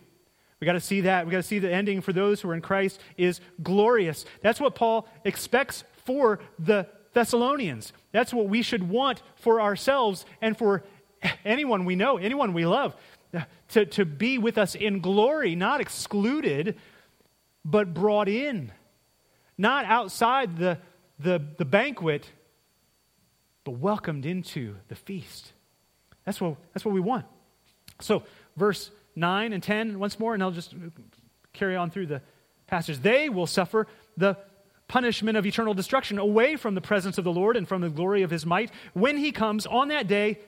We 0.59 0.65
got 0.65 0.73
to 0.73 0.81
see 0.81 1.01
that. 1.01 1.25
We 1.25 1.31
got 1.31 1.37
to 1.37 1.43
see 1.43 1.59
the 1.59 1.71
ending 1.71 2.01
for 2.01 2.11
those 2.11 2.41
who 2.41 2.49
are 2.49 2.53
in 2.53 2.59
Christ 2.61 2.99
is 3.15 3.39
glorious. 3.63 4.25
That's 4.41 4.59
what 4.59 4.75
Paul 4.75 5.07
expects 5.23 5.85
for 6.03 6.39
the 6.59 6.87
Thessalonians. 7.15 7.93
That's 8.11 8.33
what 8.33 8.47
we 8.47 8.61
should 8.61 8.87
want 8.87 9.23
for 9.37 9.61
ourselves 9.61 10.25
and 10.41 10.55
for 10.55 10.83
anyone 11.45 11.85
we 11.85 11.95
know, 11.95 12.17
anyone 12.17 12.53
we 12.53 12.65
love, 12.65 12.95
to, 13.69 13.85
to 13.85 14.05
be 14.05 14.37
with 14.37 14.57
us 14.57 14.75
in 14.75 14.99
glory, 14.99 15.55
not 15.55 15.81
excluded 15.81 16.77
but 17.63 17.93
brought 17.93 18.27
in. 18.27 18.71
Not 19.57 19.85
outside 19.85 20.57
the, 20.57 20.77
the, 21.17 21.41
the 21.57 21.65
banquet, 21.65 22.29
but 23.63 23.71
welcomed 23.71 24.25
into 24.25 24.75
the 24.89 24.95
feast. 24.95 25.53
That's 26.25 26.41
what, 26.41 26.57
that's 26.73 26.83
what 26.83 26.93
we 26.93 26.99
want. 26.99 27.25
So, 28.01 28.23
verse 28.57 28.91
9 29.15 29.53
and 29.53 29.63
10, 29.63 29.99
once 29.99 30.19
more, 30.19 30.33
and 30.33 30.43
I'll 30.43 30.51
just 30.51 30.75
carry 31.53 31.77
on 31.77 31.89
through 31.89 32.07
the 32.07 32.21
passage. 32.67 32.99
They 32.99 33.29
will 33.29 33.47
suffer 33.47 33.87
the 34.17 34.37
punishment 34.87 35.37
of 35.37 35.45
eternal 35.45 35.73
destruction 35.73 36.19
away 36.19 36.55
from 36.55 36.75
the 36.75 36.81
presence 36.81 37.17
of 37.17 37.23
the 37.23 37.33
Lord 37.33 37.57
and 37.57 37.67
from 37.67 37.81
the 37.81 37.89
glory 37.89 38.21
of 38.21 38.31
his 38.31 38.45
might 38.45 38.71
when 38.93 39.17
he 39.17 39.31
comes 39.31 39.65
on 39.65 39.87
that 39.89 40.07
day 40.07 40.39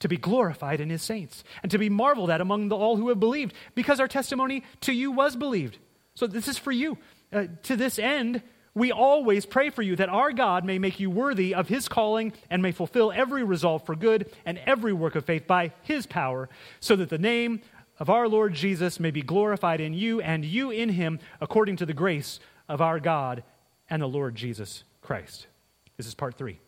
to 0.00 0.08
be 0.08 0.16
glorified 0.16 0.80
in 0.80 0.90
his 0.90 1.02
saints 1.02 1.44
and 1.62 1.70
to 1.70 1.78
be 1.78 1.88
marveled 1.88 2.30
at 2.30 2.40
among 2.40 2.68
the, 2.68 2.76
all 2.76 2.96
who 2.96 3.08
have 3.10 3.20
believed, 3.20 3.54
because 3.74 4.00
our 4.00 4.08
testimony 4.08 4.64
to 4.80 4.92
you 4.92 5.12
was 5.12 5.36
believed. 5.36 5.78
So 6.14 6.26
this 6.26 6.48
is 6.48 6.58
for 6.58 6.72
you. 6.72 6.98
Uh, 7.32 7.46
to 7.64 7.76
this 7.76 7.98
end, 7.98 8.42
we 8.74 8.92
always 8.92 9.46
pray 9.46 9.68
for 9.70 9.82
you 9.82 9.96
that 9.96 10.08
our 10.08 10.32
God 10.32 10.64
may 10.64 10.78
make 10.78 11.00
you 11.00 11.10
worthy 11.10 11.54
of 11.54 11.68
his 11.68 11.88
calling 11.88 12.32
and 12.48 12.62
may 12.62 12.72
fulfill 12.72 13.12
every 13.12 13.44
resolve 13.44 13.84
for 13.84 13.94
good 13.94 14.30
and 14.46 14.58
every 14.64 14.92
work 14.92 15.16
of 15.16 15.24
faith 15.24 15.46
by 15.46 15.72
his 15.82 16.06
power, 16.06 16.48
so 16.80 16.96
that 16.96 17.10
the 17.10 17.18
name 17.18 17.60
of 17.98 18.08
our 18.08 18.28
Lord 18.28 18.54
Jesus 18.54 18.98
may 18.98 19.10
be 19.10 19.22
glorified 19.22 19.80
in 19.80 19.92
you 19.92 20.20
and 20.20 20.44
you 20.44 20.70
in 20.70 20.88
him 20.88 21.18
according 21.40 21.76
to 21.76 21.86
the 21.86 21.92
grace 21.92 22.40
of 22.70 22.80
our 22.80 23.00
God 23.00 23.42
and 23.90 24.00
the 24.00 24.06
Lord 24.06 24.36
Jesus 24.36 24.84
Christ. 25.02 25.48
This 25.96 26.06
is 26.06 26.14
part 26.14 26.36
three 26.36 26.60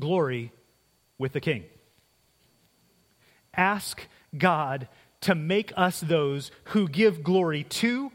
glory 0.00 0.50
with 1.18 1.32
the 1.32 1.40
King. 1.40 1.64
Ask 3.54 4.08
God 4.36 4.88
to 5.20 5.34
make 5.34 5.72
us 5.76 6.00
those 6.00 6.50
who 6.64 6.88
give 6.88 7.22
glory 7.22 7.64
to 7.64 8.10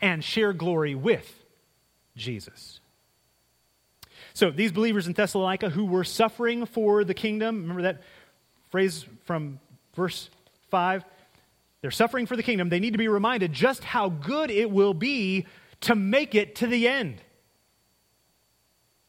and 0.00 0.22
share 0.22 0.52
glory 0.52 0.94
with 0.94 1.42
Jesus. 2.16 2.80
So, 4.34 4.50
these 4.50 4.72
believers 4.72 5.06
in 5.06 5.14
Thessalonica 5.14 5.70
who 5.70 5.86
were 5.86 6.04
suffering 6.04 6.66
for 6.66 7.02
the 7.04 7.14
kingdom, 7.14 7.62
remember 7.62 7.82
that 7.82 8.02
phrase 8.70 9.06
from 9.24 9.58
verse 9.94 10.28
5? 10.70 11.04
They're 11.80 11.90
suffering 11.90 12.26
for 12.26 12.36
the 12.36 12.42
kingdom. 12.42 12.68
They 12.68 12.80
need 12.80 12.92
to 12.92 12.98
be 12.98 13.08
reminded 13.08 13.52
just 13.52 13.84
how 13.84 14.08
good 14.08 14.50
it 14.50 14.70
will 14.70 14.94
be 14.94 15.46
to 15.84 15.94
make 15.94 16.34
it 16.34 16.56
to 16.56 16.66
the 16.66 16.88
end. 16.88 17.20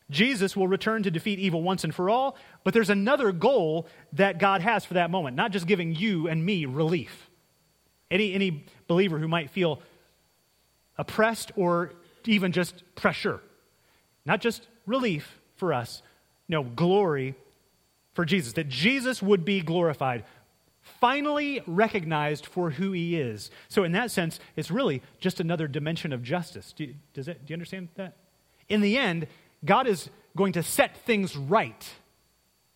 Jesus 0.09 0.55
will 0.55 0.67
return 0.67 1.03
to 1.03 1.11
defeat 1.11 1.39
evil 1.39 1.63
once 1.63 1.83
and 1.83 1.93
for 1.93 2.09
all, 2.09 2.37
but 2.63 2.73
there's 2.73 2.91
another 2.91 3.31
goal 3.31 3.87
that 4.13 4.37
God 4.37 4.61
has 4.61 4.85
for 4.85 4.93
that 4.95 5.09
moment, 5.09 5.35
not 5.35 5.51
just 5.51 5.65
giving 5.65 5.95
you 5.95 6.27
and 6.27 6.45
me 6.45 6.65
relief. 6.65 7.29
Any, 8.11 8.33
any 8.33 8.65
believer 8.87 9.17
who 9.17 9.27
might 9.27 9.49
feel 9.49 9.81
oppressed 10.97 11.51
or 11.55 11.93
even 12.25 12.51
just 12.51 12.83
pressure. 12.95 13.41
Not 14.25 14.41
just 14.41 14.67
relief 14.85 15.39
for 15.55 15.73
us, 15.73 16.03
no, 16.47 16.63
glory 16.63 17.35
for 18.13 18.25
Jesus. 18.25 18.53
That 18.53 18.69
Jesus 18.69 19.21
would 19.21 19.43
be 19.43 19.61
glorified, 19.61 20.23
finally 20.85 21.61
recognized 21.67 22.45
for 22.45 22.69
who 22.69 22.91
he 22.91 23.19
is. 23.19 23.51
So, 23.67 23.83
in 23.83 23.91
that 23.93 24.11
sense, 24.11 24.39
it's 24.55 24.71
really 24.71 25.01
just 25.19 25.39
another 25.39 25.67
dimension 25.67 26.13
of 26.13 26.23
justice. 26.23 26.73
Do 26.73 26.85
you, 26.85 26.95
does 27.13 27.27
it, 27.27 27.45
do 27.45 27.51
you 27.51 27.55
understand 27.55 27.89
that? 27.95 28.15
In 28.69 28.81
the 28.81 28.97
end, 28.97 29.27
God 29.65 29.87
is 29.87 30.09
going 30.37 30.53
to 30.53 30.63
set 30.63 30.97
things 31.05 31.35
right. 31.35 31.93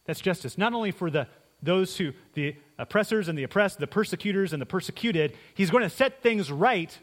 That's 0.06 0.20
justice, 0.20 0.58
not 0.58 0.74
only 0.74 0.92
for 0.92 1.10
the 1.10 1.28
those 1.62 1.98
who, 1.98 2.14
the 2.34 2.56
oppressors 2.78 3.28
and 3.28 3.38
the 3.38 3.44
oppressed, 3.44 3.80
the 3.80 3.88
persecutors 3.88 4.54
and 4.54 4.62
the 4.62 4.66
persecuted, 4.66 5.36
he's 5.54 5.70
going 5.70 5.84
to 5.84 5.90
set 5.90 6.22
things 6.24 6.52
right 6.52 6.98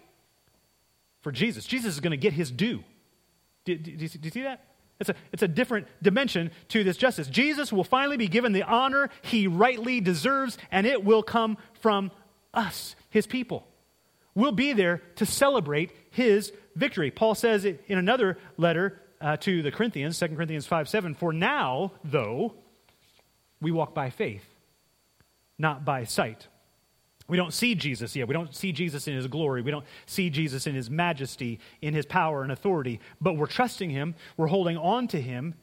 for 1.20 1.30
Jesus. 1.30 1.66
Jesus 1.66 1.94
is 1.94 2.00
going 2.00 2.12
to 2.12 2.16
get 2.16 2.32
his 2.32 2.50
due. 2.50 2.82
Do, 3.64 3.76
do, 3.76 3.96
do, 3.96 4.02
you 4.02 4.30
see 4.30 4.42
that? 4.42 4.64
It's 4.98 5.10
a, 5.10 5.14
it's 5.32 5.42
a 5.42 5.48
different 5.48 5.86
dimension 6.02 6.50
to 6.68 6.82
this 6.82 6.96
justice. 6.96 7.28
Jesus 7.28 7.72
will 7.72 7.84
finally 7.84 8.16
be 8.16 8.28
given 8.28 8.52
the 8.52 8.62
honor 8.62 9.10
he 9.22 9.46
rightly 9.46 10.00
deserves, 10.00 10.56
and 10.70 10.86
it 10.86 11.04
will 11.04 11.22
come 11.22 11.58
from 11.80 12.10
us, 12.54 12.96
his 13.10 13.26
people. 13.26 13.66
We'll 14.34 14.52
be 14.52 14.72
there 14.72 15.02
to 15.16 15.26
celebrate 15.26 15.92
his 16.10 16.52
victory. 16.74 17.10
Paul 17.10 17.34
says 17.34 17.64
in 17.64 17.78
another 17.88 18.38
letter 18.56 19.00
uh, 19.20 19.36
to 19.38 19.62
the 19.62 19.70
Corinthians, 19.70 20.18
2 20.18 20.28
Corinthians 20.28 20.66
5 20.66 20.88
7, 20.88 21.14
For 21.14 21.32
now, 21.32 21.92
though, 22.04 22.54
we 23.60 23.70
walk 23.70 23.94
by 23.94 24.10
faith, 24.10 24.44
not 25.58 25.84
by 25.84 26.04
sight. 26.04 26.48
We 27.28 27.36
don't 27.36 27.52
see 27.52 27.74
Jesus 27.74 28.14
yet. 28.14 28.28
We 28.28 28.34
don't 28.34 28.54
see 28.54 28.72
Jesus 28.72 29.08
in 29.08 29.14
his 29.14 29.26
glory. 29.26 29.62
We 29.62 29.70
don't 29.70 29.84
see 30.06 30.30
Jesus 30.30 30.66
in 30.66 30.74
his 30.74 30.88
majesty, 30.88 31.58
in 31.82 31.92
his 31.92 32.06
power 32.06 32.42
and 32.42 32.52
authority. 32.52 33.00
But 33.20 33.36
we're 33.36 33.46
trusting 33.46 33.90
him. 33.90 34.14
We're 34.36 34.46
holding 34.46 34.76
on 34.76 35.08
to 35.08 35.20
him. 35.20 35.54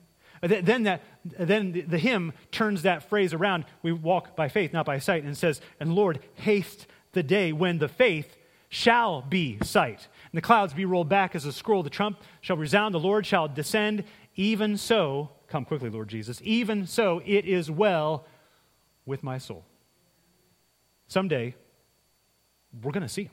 Uh, 0.41 0.59
then, 0.61 0.83
that, 0.83 1.01
then 1.23 1.71
the, 1.71 1.81
the 1.81 1.97
hymn 1.97 2.33
turns 2.51 2.81
that 2.81 3.09
phrase 3.09 3.33
around. 3.33 3.65
We 3.81 3.93
walk 3.93 4.35
by 4.35 4.49
faith, 4.49 4.73
not 4.73 4.85
by 4.85 4.99
sight, 4.99 5.23
and 5.23 5.37
says, 5.37 5.61
And 5.79 5.95
Lord, 5.95 6.19
haste 6.35 6.85
the 7.13 7.23
day 7.23 7.53
when 7.53 7.77
the 7.77 7.87
faith 7.87 8.35
shall 8.67 9.21
be 9.21 9.57
sight. 9.63 10.07
And 10.31 10.37
the 10.37 10.41
clouds 10.41 10.73
be 10.73 10.83
rolled 10.83 11.07
back 11.07 11.33
as 11.35 11.45
a 11.45 11.53
scroll. 11.53 11.83
The 11.83 11.89
trump 11.89 12.19
shall 12.41 12.57
resound. 12.57 12.93
The 12.93 12.99
Lord 12.99 13.25
shall 13.25 13.47
descend. 13.47 14.03
Even 14.35 14.77
so, 14.77 15.29
come 15.47 15.63
quickly, 15.63 15.89
Lord 15.89 16.09
Jesus. 16.09 16.41
Even 16.43 16.87
so, 16.87 17.21
it 17.25 17.45
is 17.45 17.71
well 17.71 18.25
with 19.05 19.23
my 19.23 19.37
soul. 19.37 19.63
Someday, 21.07 21.55
we're 22.81 22.91
going 22.91 23.03
to 23.03 23.09
see 23.09 23.23
him. 23.23 23.31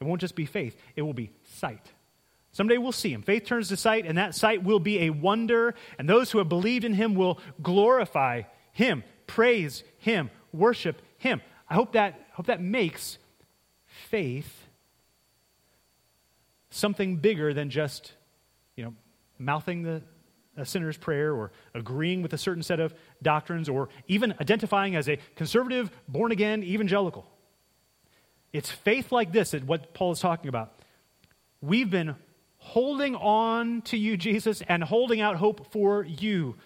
It 0.00 0.04
won't 0.04 0.20
just 0.20 0.36
be 0.36 0.46
faith, 0.46 0.76
it 0.96 1.02
will 1.02 1.12
be 1.12 1.30
sight. 1.44 1.92
Someday 2.52 2.78
we'll 2.78 2.92
see 2.92 3.12
him. 3.12 3.22
Faith 3.22 3.44
turns 3.44 3.68
to 3.68 3.76
sight, 3.76 4.06
and 4.06 4.16
that 4.16 4.34
sight 4.34 4.62
will 4.62 4.80
be 4.80 5.00
a 5.00 5.10
wonder, 5.10 5.74
and 5.98 6.08
those 6.08 6.30
who 6.30 6.38
have 6.38 6.48
believed 6.48 6.84
in 6.84 6.94
him 6.94 7.14
will 7.14 7.38
glorify 7.62 8.42
him, 8.72 9.04
praise 9.26 9.84
him, 9.98 10.30
worship 10.52 11.02
him. 11.18 11.42
I 11.68 11.74
hope 11.74 11.92
that, 11.92 12.18
hope 12.32 12.46
that 12.46 12.62
makes 12.62 13.18
faith 13.86 14.66
something 16.70 17.16
bigger 17.16 17.52
than 17.52 17.70
just, 17.70 18.12
you 18.76 18.84
know, 18.84 18.94
mouthing 19.38 19.82
the 19.82 20.02
a 20.60 20.66
sinner's 20.66 20.96
prayer 20.96 21.34
or 21.34 21.52
agreeing 21.74 22.22
with 22.22 22.32
a 22.32 22.38
certain 22.38 22.62
set 22.62 22.80
of 22.80 22.94
doctrines 23.22 23.68
or 23.68 23.88
even 24.06 24.34
identifying 24.40 24.96
as 24.96 25.08
a 25.08 25.18
conservative, 25.36 25.90
born 26.08 26.32
again 26.32 26.62
evangelical. 26.62 27.26
It's 28.52 28.70
faith 28.70 29.12
like 29.12 29.32
this 29.32 29.50
that 29.52 29.64
what 29.64 29.94
Paul 29.94 30.12
is 30.12 30.20
talking 30.20 30.48
about. 30.48 30.72
We've 31.60 31.90
been 31.90 32.14
holding 32.58 33.14
on 33.16 33.82
to 33.82 33.96
you, 33.96 34.16
Jesus, 34.16 34.62
and 34.68 34.82
holding 34.82 35.20
out 35.20 35.36
hope 35.36 35.72
for 35.72 36.04
you, 36.04 36.56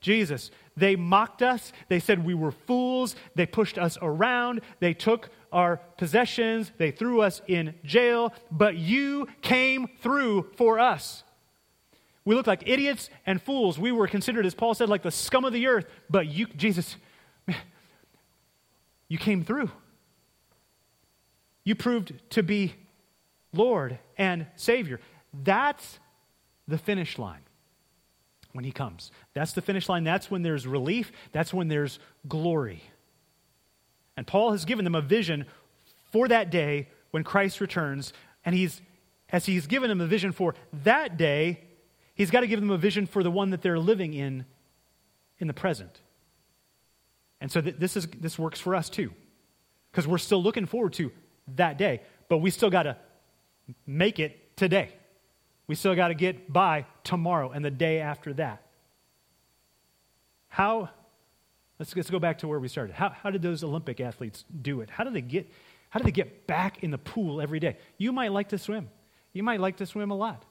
Jesus. 0.00 0.50
They 0.76 0.96
mocked 0.96 1.42
us. 1.42 1.72
They 1.88 2.00
said 2.00 2.24
we 2.24 2.34
were 2.34 2.52
fools. 2.52 3.16
They 3.34 3.46
pushed 3.46 3.78
us 3.78 3.98
around. 4.00 4.62
They 4.80 4.94
took 4.94 5.30
our 5.52 5.78
possessions. 5.98 6.72
They 6.78 6.90
threw 6.90 7.20
us 7.20 7.42
in 7.46 7.74
jail. 7.84 8.32
But 8.50 8.76
you 8.76 9.28
came 9.42 9.88
through 10.00 10.50
for 10.56 10.78
us. 10.78 11.24
We 12.24 12.34
looked 12.34 12.48
like 12.48 12.62
idiots 12.66 13.08
and 13.26 13.40
fools. 13.40 13.78
We 13.78 13.92
were 13.92 14.06
considered, 14.06 14.46
as 14.46 14.54
Paul 14.54 14.74
said, 14.74 14.88
like 14.88 15.02
the 15.02 15.10
scum 15.10 15.44
of 15.44 15.52
the 15.52 15.66
earth. 15.66 15.86
But 16.08 16.26
you, 16.26 16.46
Jesus, 16.46 16.96
you 19.08 19.18
came 19.18 19.42
through. 19.42 19.70
You 21.64 21.74
proved 21.74 22.12
to 22.30 22.42
be 22.42 22.74
Lord 23.52 23.98
and 24.18 24.46
Savior. 24.56 25.00
That's 25.44 25.98
the 26.68 26.78
finish 26.78 27.18
line 27.18 27.42
when 28.52 28.64
He 28.64 28.72
comes. 28.72 29.10
That's 29.34 29.52
the 29.52 29.62
finish 29.62 29.88
line. 29.88 30.04
That's 30.04 30.30
when 30.30 30.42
there's 30.42 30.66
relief. 30.66 31.12
That's 31.32 31.54
when 31.54 31.68
there's 31.68 31.98
glory. 32.28 32.82
And 34.16 34.26
Paul 34.26 34.52
has 34.52 34.64
given 34.64 34.84
them 34.84 34.94
a 34.94 35.00
vision 35.00 35.46
for 36.12 36.28
that 36.28 36.50
day 36.50 36.88
when 37.10 37.24
Christ 37.24 37.60
returns, 37.60 38.12
and 38.44 38.54
he's 38.54 38.82
as 39.32 39.46
he's 39.46 39.66
given 39.66 39.88
them 39.88 40.00
a 40.00 40.06
vision 40.06 40.32
for 40.32 40.54
that 40.84 41.16
day, 41.16 41.60
he's 42.20 42.30
got 42.30 42.40
to 42.40 42.46
give 42.46 42.60
them 42.60 42.70
a 42.70 42.76
vision 42.76 43.06
for 43.06 43.22
the 43.22 43.30
one 43.30 43.48
that 43.48 43.62
they're 43.62 43.78
living 43.78 44.12
in 44.12 44.44
in 45.38 45.46
the 45.46 45.54
present. 45.54 46.02
And 47.40 47.50
so 47.50 47.62
th- 47.62 47.76
this, 47.78 47.96
is, 47.96 48.06
this 48.08 48.38
works 48.38 48.60
for 48.60 48.74
us 48.74 48.90
too, 48.90 49.10
because 49.90 50.06
we're 50.06 50.18
still 50.18 50.42
looking 50.42 50.66
forward 50.66 50.92
to 50.94 51.12
that 51.56 51.78
day, 51.78 52.02
but 52.28 52.36
we 52.38 52.50
still 52.50 52.68
got 52.68 52.82
to 52.82 52.98
make 53.86 54.18
it 54.18 54.54
today. 54.54 54.92
We 55.66 55.76
still 55.76 55.94
got 55.94 56.08
to 56.08 56.14
get 56.14 56.52
by 56.52 56.84
tomorrow 57.04 57.52
and 57.52 57.64
the 57.64 57.70
day 57.70 58.00
after 58.00 58.34
that. 58.34 58.66
How, 60.48 60.90
let's, 61.78 61.96
let's 61.96 62.10
go 62.10 62.18
back 62.18 62.40
to 62.40 62.48
where 62.48 62.60
we 62.60 62.68
started. 62.68 62.92
How, 62.92 63.08
how 63.08 63.30
did 63.30 63.40
those 63.40 63.64
Olympic 63.64 63.98
athletes 63.98 64.44
do 64.60 64.82
it? 64.82 64.90
How 64.90 65.04
did 65.04 65.14
they 65.14 65.22
get, 65.22 65.50
how 65.88 66.00
did 66.00 66.06
they 66.06 66.12
get 66.12 66.46
back 66.46 66.84
in 66.84 66.90
the 66.90 66.98
pool 66.98 67.40
every 67.40 67.60
day? 67.60 67.78
You 67.96 68.12
might 68.12 68.30
like 68.30 68.50
to 68.50 68.58
swim. 68.58 68.90
You 69.32 69.42
might 69.42 69.60
like 69.60 69.78
to 69.78 69.86
swim 69.86 70.10
a 70.10 70.16
lot. 70.16 70.44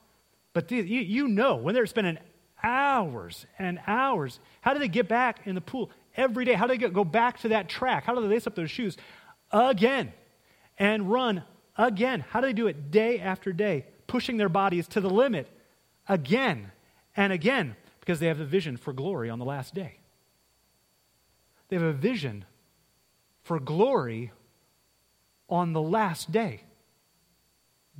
But 0.53 0.71
you, 0.71 0.81
you 0.81 1.27
know, 1.27 1.55
when 1.55 1.75
they're 1.75 1.85
spending 1.85 2.17
hours 2.63 3.45
and 3.57 3.79
hours, 3.87 4.39
how 4.61 4.73
do 4.73 4.79
they 4.79 4.87
get 4.87 5.07
back 5.07 5.41
in 5.45 5.55
the 5.55 5.61
pool 5.61 5.91
every 6.15 6.45
day? 6.45 6.53
How 6.53 6.67
do 6.67 6.77
they 6.77 6.89
go 6.89 7.03
back 7.03 7.39
to 7.41 7.49
that 7.49 7.69
track? 7.69 8.05
How 8.05 8.15
do 8.15 8.21
they 8.21 8.27
lace 8.27 8.47
up 8.47 8.55
those 8.55 8.71
shoes 8.71 8.97
again 9.51 10.11
and 10.77 11.11
run 11.11 11.43
again? 11.77 12.25
How 12.29 12.41
do 12.41 12.47
they 12.47 12.53
do 12.53 12.67
it 12.67 12.91
day 12.91 13.19
after 13.19 13.53
day, 13.53 13.85
pushing 14.07 14.37
their 14.37 14.49
bodies 14.49 14.87
to 14.89 15.01
the 15.01 15.09
limit 15.09 15.47
again 16.07 16.71
and 17.15 17.31
again? 17.31 17.75
Because 17.99 18.19
they 18.19 18.27
have 18.27 18.39
a 18.39 18.45
vision 18.45 18.75
for 18.75 18.91
glory 18.91 19.29
on 19.29 19.39
the 19.39 19.45
last 19.45 19.75
day. 19.75 19.97
They 21.67 21.75
have 21.75 21.85
a 21.85 21.93
vision 21.93 22.45
for 23.43 23.59
glory 23.59 24.31
on 25.47 25.73
the 25.73 25.81
last 25.81 26.31
day. 26.31 26.63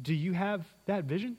Do 0.02 0.14
you 0.14 0.34
have 0.34 0.66
that 0.86 1.04
vision? 1.06 1.38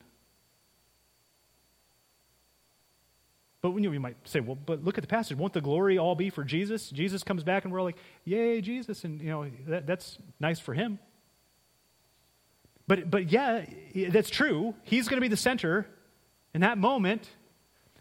But 3.63 3.75
you, 3.75 3.81
know, 3.81 3.93
you 3.93 4.01
might 4.01 4.17
say, 4.25 4.41
well, 4.41 4.57
but 4.57 4.85
look 4.85 4.97
at 4.97 5.03
the 5.03 5.09
passage. 5.09 5.37
Won't 5.37 5.53
the 5.53 5.61
glory 5.61 5.99
all 5.99 6.15
be 6.15 6.31
for 6.31 6.45
Jesus? 6.45 6.89
Jesus 6.91 7.23
comes 7.23 7.45
back 7.45 7.65
and 7.65 7.73
we're 7.73 7.83
like, 7.83 7.97
yay, 8.25 8.61
Jesus. 8.61 9.05
And, 9.05 9.21
you 9.21 9.29
know, 9.29 9.51
that, 9.69 9.87
that's 9.87 10.19
nice 10.39 10.59
for 10.59 10.73
him. 10.73 10.99
But, 12.87 13.11
but 13.11 13.31
yeah, 13.31 13.67
that's 14.09 14.31
true. 14.31 14.75
He's 14.83 15.09
going 15.09 15.19
to 15.19 15.21
be 15.21 15.29
the 15.29 15.37
center 15.37 15.87
in 16.55 16.63
that 16.63 16.79
moment. 16.79 17.29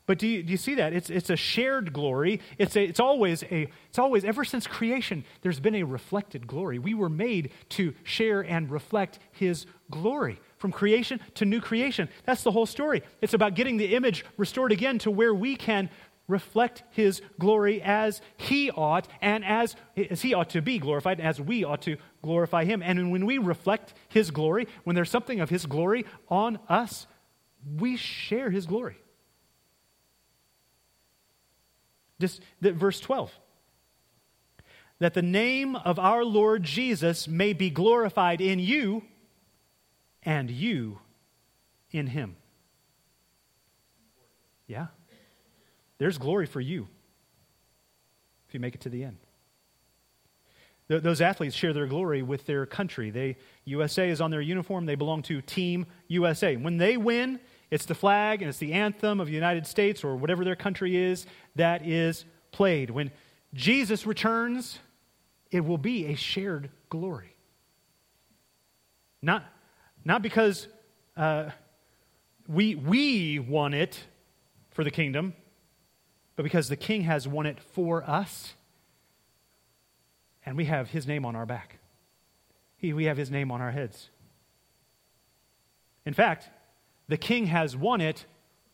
But 0.05 0.17
do 0.17 0.27
you, 0.27 0.41
do 0.41 0.49
you 0.49 0.57
see 0.57 0.75
that? 0.75 0.93
It's, 0.93 1.11
it's 1.11 1.29
a 1.29 1.35
shared 1.35 1.93
glory. 1.93 2.39
It's, 2.57 2.75
a, 2.75 2.83
it's, 2.83 2.99
always 2.99 3.43
a, 3.43 3.69
it's 3.89 3.99
always, 3.99 4.25
ever 4.25 4.43
since 4.43 4.65
creation, 4.65 5.23
there's 5.41 5.59
been 5.59 5.75
a 5.75 5.83
reflected 5.83 6.47
glory. 6.47 6.79
We 6.79 6.95
were 6.95 7.09
made 7.09 7.51
to 7.69 7.93
share 8.03 8.41
and 8.41 8.71
reflect 8.71 9.19
His 9.33 9.67
glory. 9.91 10.39
From 10.59 10.71
creation 10.71 11.19
to 11.35 11.45
new 11.45 11.59
creation. 11.59 12.09
That's 12.25 12.43
the 12.43 12.51
whole 12.51 12.65
story. 12.65 13.01
It's 13.21 13.33
about 13.33 13.55
getting 13.55 13.77
the 13.77 13.95
image 13.95 14.23
restored 14.37 14.71
again 14.71 14.99
to 14.99 15.11
where 15.11 15.33
we 15.33 15.55
can 15.55 15.89
reflect 16.29 16.83
his 16.91 17.21
glory 17.39 17.81
as 17.81 18.21
he 18.37 18.69
ought 18.71 19.07
and 19.19 19.43
as, 19.43 19.75
as 20.09 20.21
he 20.21 20.33
ought 20.33 20.51
to 20.51 20.61
be 20.61 20.77
glorified, 20.77 21.19
as 21.19 21.41
we 21.41 21.63
ought 21.63 21.81
to 21.81 21.97
glorify 22.21 22.63
him. 22.63 22.83
And 22.83 23.11
when 23.11 23.25
we 23.25 23.37
reflect 23.37 23.93
his 24.07 24.31
glory, 24.31 24.67
when 24.83 24.95
there's 24.95 25.09
something 25.09 25.41
of 25.41 25.49
his 25.49 25.65
glory 25.65 26.05
on 26.29 26.59
us, 26.69 27.07
we 27.77 27.97
share 27.97 28.51
his 28.51 28.65
glory. 28.65 28.97
Just 32.19 32.41
verse 32.61 32.99
12. 32.99 33.31
That 34.99 35.13
the 35.13 35.21
name 35.21 35.75
of 35.77 35.97
our 35.97 36.23
Lord 36.23 36.63
Jesus 36.63 37.27
may 37.27 37.53
be 37.53 37.69
glorified 37.69 38.41
in 38.41 38.59
you 38.59 39.03
and 40.23 40.49
you 40.49 40.99
in 41.91 42.07
him. 42.07 42.35
Yeah. 44.67 44.87
There's 45.97 46.17
glory 46.17 46.45
for 46.45 46.61
you 46.61 46.87
if 48.47 48.53
you 48.53 48.59
make 48.59 48.75
it 48.75 48.81
to 48.81 48.89
the 48.89 49.03
end. 49.03 49.17
Those 50.87 51.21
athletes 51.21 51.55
share 51.55 51.71
their 51.71 51.85
glory 51.85 52.23
with 52.23 52.47
their 52.47 52.65
country. 52.65 53.11
They, 53.11 53.37
USA 53.65 54.09
is 54.09 54.21
on 54.21 54.31
their 54.31 54.41
uniform. 54.41 54.87
They 54.87 54.95
belong 54.95 55.21
to 55.23 55.39
Team 55.39 55.85
USA. 56.07 56.55
When 56.55 56.77
they 56.77 56.97
win, 56.97 57.39
it's 57.69 57.85
the 57.85 57.93
flag 57.93 58.41
and 58.41 58.49
it's 58.49 58.57
the 58.57 58.73
anthem 58.73 59.19
of 59.19 59.27
the 59.27 59.33
United 59.33 59.67
States 59.67 60.03
or 60.03 60.15
whatever 60.15 60.43
their 60.43 60.55
country 60.55 60.97
is 60.97 61.27
that 61.55 61.85
is 61.85 62.25
played. 62.51 62.89
When 62.89 63.11
Jesus 63.53 64.07
returns, 64.07 64.79
it 65.51 65.61
will 65.61 65.77
be 65.77 66.07
a 66.07 66.15
shared 66.15 66.71
glory. 66.89 67.35
Not, 69.21 69.43
not 70.05 70.21
because 70.21 70.67
uh, 71.17 71.49
we, 72.47 72.75
we 72.75 73.39
won 73.39 73.73
it 73.73 73.99
for 74.71 74.83
the 74.83 74.91
kingdom, 74.91 75.33
but 76.35 76.43
because 76.43 76.69
the 76.69 76.75
king 76.75 77.01
has 77.01 77.27
won 77.27 77.45
it 77.45 77.59
for 77.59 78.03
us, 78.09 78.53
and 80.45 80.55
we 80.55 80.65
have 80.65 80.89
his 80.89 81.05
name 81.05 81.25
on 81.25 81.35
our 81.35 81.45
back. 81.45 81.79
He, 82.77 82.93
we 82.93 83.05
have 83.05 83.17
his 83.17 83.29
name 83.29 83.51
on 83.51 83.61
our 83.61 83.71
heads. 83.71 84.09
In 86.05 86.13
fact, 86.13 86.49
the 87.07 87.17
king 87.17 87.47
has 87.47 87.75
won 87.75 88.01
it 88.01 88.25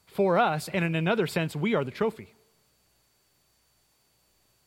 for 0.06 0.38
us, 0.38 0.70
and 0.72 0.86
in 0.86 0.96
another 0.96 1.28
sense, 1.28 1.56
we 1.56 1.74
are 1.74 1.84
the 1.84 1.92
trophy. 1.92 2.34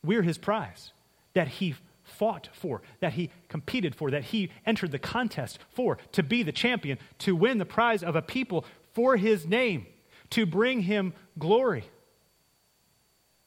We're 0.03 0.21
his 0.21 0.37
prize 0.37 0.91
that 1.33 1.47
he 1.47 1.75
fought 2.09 2.49
for, 2.51 2.81
that 2.99 3.13
he 3.13 3.29
competed 3.47 3.95
for, 3.95 4.11
that 4.11 4.25
he 4.25 4.49
entered 4.65 4.91
the 4.91 4.99
contest 4.99 5.59
for, 5.69 5.97
to 6.11 6.23
be 6.23 6.43
the 6.43 6.51
champion, 6.51 6.97
to 7.19 7.35
win 7.35 7.57
the 7.57 7.65
prize 7.65 8.03
of 8.03 8.15
a 8.15 8.21
people 8.21 8.65
for 8.93 9.17
his 9.17 9.45
name, 9.45 9.85
to 10.31 10.45
bring 10.45 10.81
him 10.81 11.13
glory. 11.37 11.85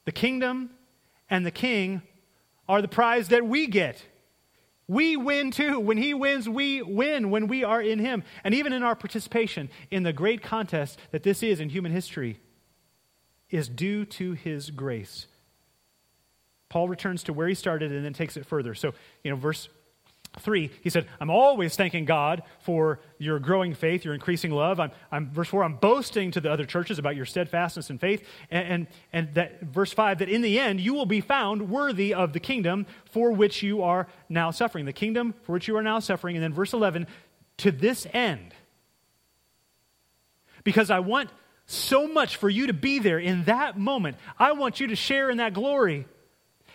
The 0.04 0.12
kingdom 0.12 0.70
and 1.28 1.44
the 1.44 1.50
king 1.50 2.02
are 2.68 2.82
the 2.82 2.88
prize 2.88 3.28
that 3.28 3.46
we 3.46 3.66
get. 3.66 4.04
We 4.88 5.16
win 5.16 5.50
too. 5.50 5.78
When 5.78 5.96
he 5.96 6.12
wins, 6.12 6.48
we 6.48 6.82
win 6.82 7.30
when 7.30 7.46
we 7.46 7.64
are 7.64 7.80
in 7.80 7.98
him. 7.98 8.24
And 8.44 8.54
even 8.54 8.72
in 8.72 8.82
our 8.82 8.96
participation 8.96 9.70
in 9.90 10.02
the 10.02 10.12
great 10.12 10.42
contest 10.42 10.98
that 11.12 11.22
this 11.22 11.42
is 11.42 11.60
in 11.60 11.68
human 11.68 11.92
history, 11.92 12.40
is 13.52 13.68
due 13.68 14.04
to 14.06 14.32
his 14.32 14.70
grace. 14.70 15.26
Paul 16.72 16.88
returns 16.88 17.24
to 17.24 17.34
where 17.34 17.46
he 17.46 17.54
started 17.54 17.92
and 17.92 18.02
then 18.02 18.14
takes 18.14 18.38
it 18.38 18.46
further. 18.46 18.74
So, 18.74 18.94
you 19.22 19.30
know, 19.30 19.36
verse 19.36 19.68
3, 20.38 20.70
he 20.80 20.88
said, 20.88 21.06
I'm 21.20 21.28
always 21.28 21.76
thanking 21.76 22.06
God 22.06 22.44
for 22.60 22.98
your 23.18 23.38
growing 23.38 23.74
faith, 23.74 24.06
your 24.06 24.14
increasing 24.14 24.52
love. 24.52 24.80
I'm, 24.80 24.90
I'm, 25.10 25.28
verse 25.30 25.48
4, 25.48 25.64
I'm 25.64 25.74
boasting 25.74 26.30
to 26.30 26.40
the 26.40 26.50
other 26.50 26.64
churches 26.64 26.98
about 26.98 27.14
your 27.14 27.26
steadfastness 27.26 27.90
and 27.90 28.00
faith. 28.00 28.26
And, 28.50 28.66
and, 28.66 28.86
and 29.12 29.34
that, 29.34 29.60
verse 29.60 29.92
5, 29.92 30.20
that 30.20 30.30
in 30.30 30.40
the 30.40 30.58
end 30.58 30.80
you 30.80 30.94
will 30.94 31.04
be 31.04 31.20
found 31.20 31.68
worthy 31.68 32.14
of 32.14 32.32
the 32.32 32.40
kingdom 32.40 32.86
for 33.04 33.32
which 33.32 33.62
you 33.62 33.82
are 33.82 34.08
now 34.30 34.50
suffering. 34.50 34.86
The 34.86 34.94
kingdom 34.94 35.34
for 35.42 35.52
which 35.52 35.68
you 35.68 35.76
are 35.76 35.82
now 35.82 35.98
suffering. 35.98 36.36
And 36.36 36.42
then 36.42 36.54
verse 36.54 36.72
11, 36.72 37.06
to 37.58 37.70
this 37.70 38.06
end. 38.14 38.54
Because 40.64 40.90
I 40.90 41.00
want 41.00 41.28
so 41.66 42.08
much 42.08 42.36
for 42.36 42.48
you 42.48 42.68
to 42.68 42.72
be 42.72 42.98
there 42.98 43.18
in 43.18 43.44
that 43.44 43.78
moment. 43.78 44.16
I 44.38 44.52
want 44.52 44.80
you 44.80 44.86
to 44.86 44.96
share 44.96 45.28
in 45.28 45.36
that 45.36 45.52
glory 45.52 46.06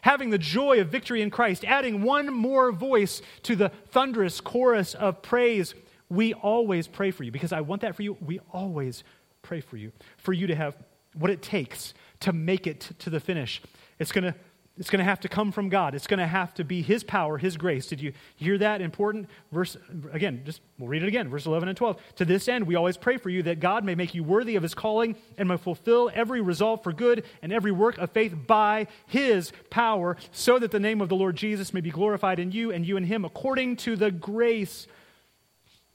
having 0.07 0.29
the 0.29 0.37
joy 0.37 0.79
of 0.79 0.87
victory 0.87 1.21
in 1.21 1.29
Christ, 1.29 1.65
adding 1.65 2.01
one 2.01 2.33
more 2.33 2.71
voice 2.71 3.21
to 3.43 3.57
the 3.57 3.67
thunderous 3.89 4.39
chorus 4.39 4.95
of 4.95 5.21
praise, 5.21 5.75
we 6.07 6.33
always 6.33 6.87
pray 6.87 7.11
for 7.11 7.25
you. 7.25 7.31
Because 7.31 7.51
I 7.51 7.59
want 7.59 7.81
that 7.81 7.93
for 7.93 8.03
you, 8.03 8.15
we 8.21 8.39
always 8.53 9.03
pray 9.41 9.59
for 9.59 9.75
you. 9.75 9.91
For 10.15 10.31
you 10.31 10.47
to 10.47 10.55
have 10.55 10.77
what 11.13 11.29
it 11.29 11.41
takes 11.41 11.93
to 12.21 12.31
make 12.31 12.67
it 12.67 12.89
to 12.99 13.09
the 13.09 13.19
finish. 13.19 13.61
It's 13.99 14.13
going 14.13 14.23
to 14.23 14.33
it's 14.77 14.89
going 14.89 14.99
to 14.99 15.05
have 15.05 15.19
to 15.21 15.29
come 15.29 15.51
from 15.51 15.69
God. 15.69 15.95
It's 15.95 16.07
going 16.07 16.19
to 16.19 16.27
have 16.27 16.53
to 16.55 16.63
be 16.63 16.81
His 16.81 17.03
power, 17.03 17.37
His 17.37 17.57
grace. 17.57 17.87
Did 17.87 18.01
you 18.01 18.13
hear 18.35 18.57
that? 18.59 18.81
Important 18.81 19.27
verse. 19.51 19.75
Again, 20.11 20.43
just 20.45 20.61
we'll 20.77 20.87
read 20.87 21.03
it 21.03 21.07
again. 21.07 21.29
Verse 21.29 21.45
11 21.45 21.69
and 21.69 21.77
12. 21.77 21.97
To 22.17 22.25
this 22.25 22.47
end, 22.47 22.67
we 22.67 22.75
always 22.75 22.97
pray 22.97 23.17
for 23.17 23.29
you 23.29 23.43
that 23.43 23.59
God 23.59 23.83
may 23.83 23.95
make 23.95 24.13
you 24.13 24.23
worthy 24.23 24.55
of 24.55 24.63
His 24.63 24.75
calling 24.75 25.15
and 25.37 25.49
may 25.49 25.57
fulfill 25.57 26.11
every 26.13 26.41
resolve 26.41 26.83
for 26.83 26.93
good 26.93 27.23
and 27.41 27.51
every 27.51 27.71
work 27.71 27.97
of 27.97 28.11
faith 28.11 28.35
by 28.45 28.87
His 29.07 29.51
power, 29.69 30.15
so 30.31 30.59
that 30.59 30.71
the 30.71 30.79
name 30.79 31.01
of 31.01 31.09
the 31.09 31.15
Lord 31.15 31.35
Jesus 31.35 31.73
may 31.73 31.81
be 31.81 31.91
glorified 31.91 32.39
in 32.39 32.51
you 32.51 32.71
and 32.71 32.85
you 32.85 32.97
in 32.97 33.05
Him, 33.05 33.25
according 33.25 33.77
to 33.77 33.95
the 33.95 34.11
grace 34.11 34.87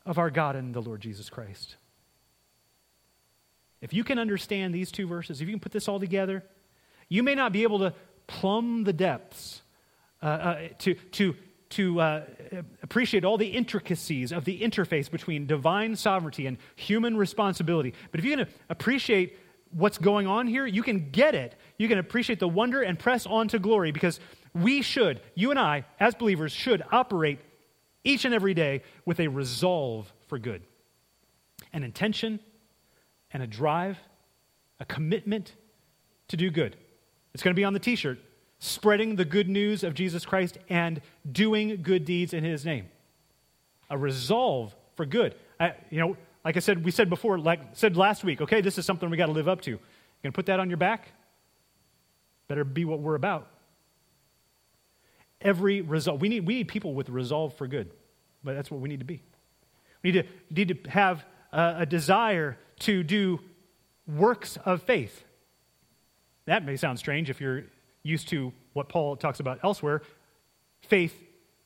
of 0.05 0.19
our 0.19 0.31
God 0.31 0.57
and 0.57 0.75
the 0.75 0.83
Lord 0.83 1.01
Jesus 1.01 1.31
Christ. 1.31 1.77
If 3.81 3.93
you 3.93 4.05
can 4.05 4.19
understand 4.19 4.75
these 4.75 4.93
two 4.93 5.07
verses, 5.07 5.41
if 5.41 5.49
you 5.49 5.53
can 5.53 5.61
put 5.61 5.73
this 5.73 5.89
all 5.89 6.01
together, 6.01 6.45
you 7.09 7.23
may 7.23 7.35
not 7.35 7.53
be 7.53 7.65
able 7.65 7.81
to 7.81 7.93
plumb 8.41 8.85
the 8.85 8.93
depths, 8.93 9.63
uh, 10.23 10.27
uh, 10.27 10.69
to, 10.79 10.95
to, 10.95 11.35
to 11.69 12.01
uh, 12.01 12.23
appreciate 12.83 13.25
all 13.25 13.39
the 13.39 13.47
intricacies 13.47 14.33
of 14.33 14.45
the 14.45 14.61
interface 14.61 15.11
between 15.11 15.47
divine 15.47 15.97
sovereignty 15.97 16.47
and 16.47 16.57
human 16.77 17.17
responsibility. 17.17 17.93
But 18.11 18.21
if 18.21 18.25
you 18.27 18.37
can 18.37 18.47
appreciate 18.69 19.39
what's 19.71 19.99
going 19.99 20.27
on 20.27 20.47
here, 20.47 20.67
you 20.67 20.83
can 20.83 21.11
get 21.11 21.35
it. 21.35 21.57
You 21.77 21.89
can 21.89 21.99
appreciate 21.99 22.39
the 22.39 22.49
wonder 22.49 22.83
and 22.83 22.99
press 22.99 23.27
on 23.27 23.49
to 23.49 23.59
glory 23.59 23.93
because 23.93 24.21
we 24.55 24.83
should, 24.83 25.21
you 25.35 25.51
and 25.51 25.59
I, 25.59 25.85
as 25.99 26.15
believers, 26.15 26.53
should 26.53 26.83
operate 26.91 27.39
each 28.05 28.25
and 28.25 28.35
every 28.35 28.55
day 28.55 28.83
with 29.05 29.21
a 29.21 29.29
resolve 29.29 30.13
for 30.29 30.39
good. 30.39 30.63
an 31.73 31.83
intention 31.83 32.41
and 33.33 33.43
a 33.43 33.47
drive, 33.47 33.99
a 34.81 34.85
commitment 34.85 35.55
to 36.29 36.37
do 36.37 36.51
good. 36.51 36.77
It's 37.35 37.43
going 37.43 37.55
to 37.55 37.59
be 37.59 37.65
on 37.65 37.73
the 37.73 37.79
t 37.79 37.97
shirt 37.97 38.19
spreading 38.59 39.17
the 39.17 39.25
good 39.25 39.49
news 39.49 39.83
of 39.83 39.93
Jesus 39.93 40.25
Christ 40.25 40.57
and 40.69 41.01
doing 41.31 41.83
good 41.83 42.05
deeds 42.05 42.33
in 42.33 42.45
his 42.45 42.65
name. 42.65 42.89
A 43.91 43.99
resolve 43.99 44.75
for 44.95 45.05
good. 45.05 45.35
I, 45.59 45.75
you 45.91 45.99
know, 45.99 46.17
like 46.45 46.57
I 46.57 46.61
said, 46.61 46.85
we 46.85 46.93
said 46.93 47.11
before, 47.11 47.39
like 47.39 47.61
said 47.73 47.97
last 47.97 48.23
week, 48.23 48.41
okay, 48.41 48.61
this 48.61 48.79
is 48.79 48.87
something 48.87 49.11
we 49.11 49.17
got 49.17 49.27
to 49.27 49.33
live 49.33 49.49
up 49.49 49.61
to. 49.63 49.73
You 49.73 49.79
to 50.23 50.33
put 50.33 50.47
that 50.47 50.61
on 50.61 50.71
your 50.71 50.77
back? 50.77 51.09
Better 52.47 52.63
be 52.63 52.85
what 52.85 53.01
we're 53.01 53.17
about. 53.17 53.49
Every 55.41 55.81
resolve. 55.81 56.21
We 56.21 56.29
need, 56.29 56.47
we 56.47 56.55
need 56.55 56.69
people 56.69 56.95
with 56.95 57.09
resolve 57.09 57.55
for 57.55 57.67
good, 57.67 57.91
but 58.45 58.55
that's 58.55 58.71
what 58.71 58.81
we 58.81 58.89
need 58.89 59.01
to 59.01 59.05
be. 59.05 59.23
We 60.05 60.13
need 60.13 60.23
to, 60.23 60.55
need 60.55 60.85
to 60.85 60.91
have 60.91 61.25
a, 61.53 61.77
a 61.79 61.87
desire 61.87 62.59
to 62.81 63.03
do 63.03 63.41
works 64.07 64.57
of 64.65 64.83
faith. 64.83 65.25
That 66.47 66.65
may 66.65 66.77
sound 66.77 66.99
strange 66.99 67.31
if 67.31 67.41
you're 67.41 67.65
used 68.03 68.29
to 68.29 68.53
what 68.73 68.89
Paul 68.89 69.17
talks 69.17 69.41
about 69.41 69.61
elsewhere 69.63 70.03
faith 70.83 71.15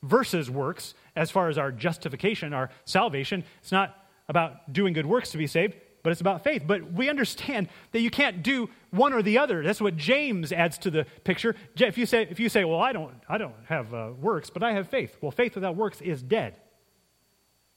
versus 0.03 0.49
works, 0.49 0.93
as 1.15 1.31
far 1.31 1.49
as 1.49 1.57
our 1.57 1.71
justification, 1.71 2.53
our 2.53 2.69
salvation. 2.85 3.43
It's 3.61 3.71
not 3.71 4.07
about 4.29 4.71
doing 4.71 4.93
good 4.93 5.05
works 5.05 5.31
to 5.31 5.37
be 5.37 5.47
saved, 5.47 5.75
but 6.03 6.11
it's 6.11 6.21
about 6.21 6.43
faith. 6.43 6.63
But 6.65 6.93
we 6.93 7.09
understand 7.09 7.67
that 7.91 8.01
you 8.01 8.11
can't 8.11 8.43
do 8.43 8.69
one 8.91 9.13
or 9.13 9.21
the 9.21 9.39
other. 9.39 9.63
That's 9.63 9.81
what 9.81 9.97
James 9.97 10.51
adds 10.51 10.77
to 10.79 10.91
the 10.91 11.05
picture. 11.23 11.55
If 11.75 11.97
you 11.97 12.05
say, 12.05 12.27
if 12.29 12.39
you 12.39 12.49
say 12.49 12.63
well, 12.63 12.79
I 12.79 12.93
don't, 12.93 13.13
I 13.27 13.37
don't 13.37 13.55
have 13.65 13.93
uh, 13.93 14.11
works, 14.19 14.49
but 14.49 14.63
I 14.63 14.73
have 14.73 14.87
faith. 14.87 15.17
Well, 15.19 15.31
faith 15.31 15.55
without 15.55 15.75
works 15.75 15.99
is 16.01 16.21
dead. 16.21 16.55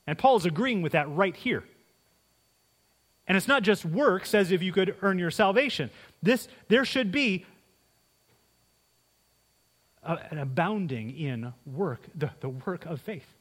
And 0.06 0.18
Paul 0.18 0.36
is 0.36 0.44
agreeing 0.44 0.82
with 0.82 0.92
that 0.92 1.08
right 1.10 1.34
here. 1.34 1.64
And 3.30 3.36
it's 3.36 3.46
not 3.46 3.62
just 3.62 3.84
works 3.84 4.34
as 4.34 4.50
if 4.50 4.60
you 4.60 4.72
could 4.72 4.96
earn 5.02 5.16
your 5.16 5.30
salvation. 5.30 5.90
This, 6.20 6.48
there 6.66 6.84
should 6.84 7.12
be 7.12 7.46
a, 10.02 10.18
an 10.32 10.38
abounding 10.38 11.16
in 11.16 11.52
work, 11.64 12.00
the, 12.12 12.32
the 12.40 12.48
work 12.48 12.86
of 12.86 13.00
faith. 13.00 13.32